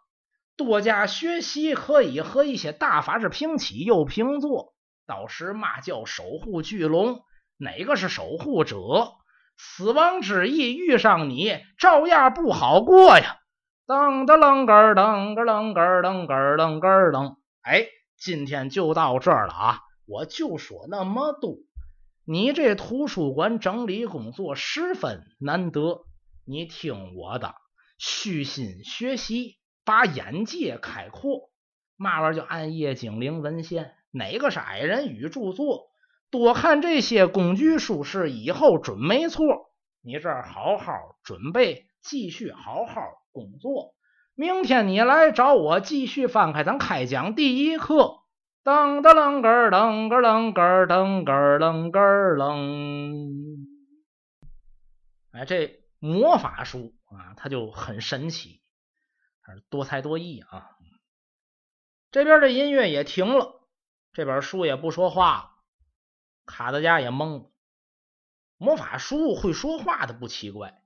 [0.56, 4.72] 多加学习，可以和一些大法师平起又平坐。
[5.06, 7.22] 到时嘛叫守护巨龙，
[7.56, 9.12] 哪个是守护者？
[9.56, 13.38] 死亡之翼遇上你，照样不好过呀！
[13.86, 17.36] 噔噔楞个噔个楞个噔个噔个噔。
[17.62, 17.86] 哎，
[18.18, 19.80] 今天就到这儿了啊！
[20.06, 21.56] 我就说那么多。
[22.26, 26.04] 你这图书馆整理工作十分难得，
[26.44, 27.54] 你听我的，
[27.98, 31.50] 虚心学习，把眼界开阔。
[31.96, 33.95] 嘛玩意儿叫暗夜精灵文献？
[34.16, 35.90] 哪个是矮人与著作？
[36.28, 39.44] 多看这些工具书是以后准没错。
[40.02, 40.92] 你这儿好好
[41.22, 43.00] 准备，继续好好
[43.32, 43.94] 工作。
[44.34, 48.18] 明天你来找我继续翻开咱开讲第一课。
[48.64, 52.00] 噔噔楞个噔个楞个噔个楞个
[52.34, 53.66] 楞。
[55.30, 58.62] 哎，这魔法书啊，它就很神奇，
[59.70, 60.70] 多才多艺啊。
[62.10, 63.55] 这边的音乐也停了，
[64.16, 65.52] 这本书也不说话了。
[66.46, 67.52] 卡德加也懵了，
[68.56, 70.82] 魔法书会说话的不奇怪，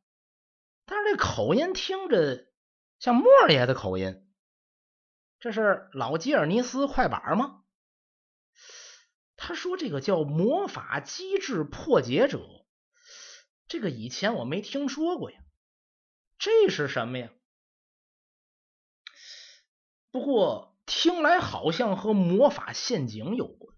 [0.85, 2.49] 但是这口音听着
[2.99, 4.29] 像莫爷的口音，
[5.39, 7.63] 这是老吉尔尼斯快板吗？
[9.37, 12.67] 他说这个叫魔法机制破解者，
[13.69, 15.39] 这个以前我没听说过呀，
[16.37, 17.31] 这是什么呀？
[20.11, 23.77] 不过听来好像和魔法陷阱有关。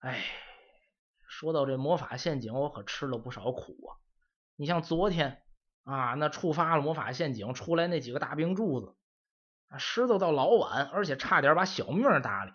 [0.00, 0.24] 哎，
[1.28, 3.94] 说到这魔法陷阱，我可吃了不少苦啊！
[4.56, 5.44] 你像昨天
[5.84, 8.96] 啊，那触发了魔法陷阱出来那几个大冰柱子，
[9.68, 12.52] 啊，石头到老晚，而且差点把小命搭理。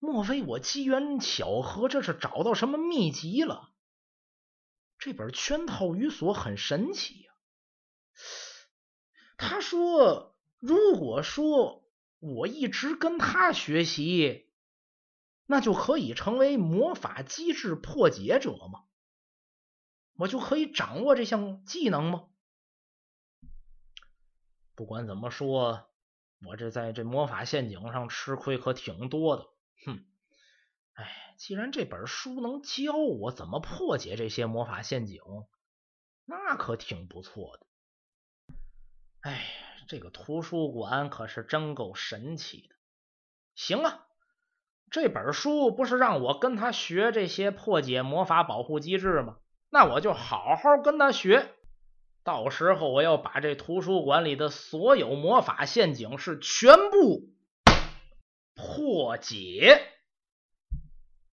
[0.00, 3.72] 莫非我机缘巧合，这是找到什么秘籍了？
[4.98, 7.32] 这本圈套与锁很神奇呀。
[9.36, 10.31] 他说，
[10.62, 11.84] 如果说
[12.20, 14.48] 我一直跟他学习。
[15.44, 18.84] 那就可以成为魔法机制破解者吗？
[20.14, 22.28] 我就可以掌握这项技能吗？
[24.74, 25.90] 不管怎么说，
[26.46, 29.42] 我这在这魔法陷阱上吃亏可挺多的。
[29.84, 30.06] 哼，
[30.94, 35.20] 哎，既然这本书能教我怎么破解这些魔法陷阱，
[36.24, 37.66] 那可挺不错的。
[39.20, 42.74] 哎，这个图书馆可是真够神奇的。
[43.54, 44.06] 行啊。
[44.90, 49.38] 这本书不是让我跟他学这些破解魔法保护机制吗？
[49.70, 51.48] 那我就好好跟他学。
[52.24, 57.30] 到时候我要把这图书馆里的所有魔法陷阱是全部
[58.54, 59.91] 破解。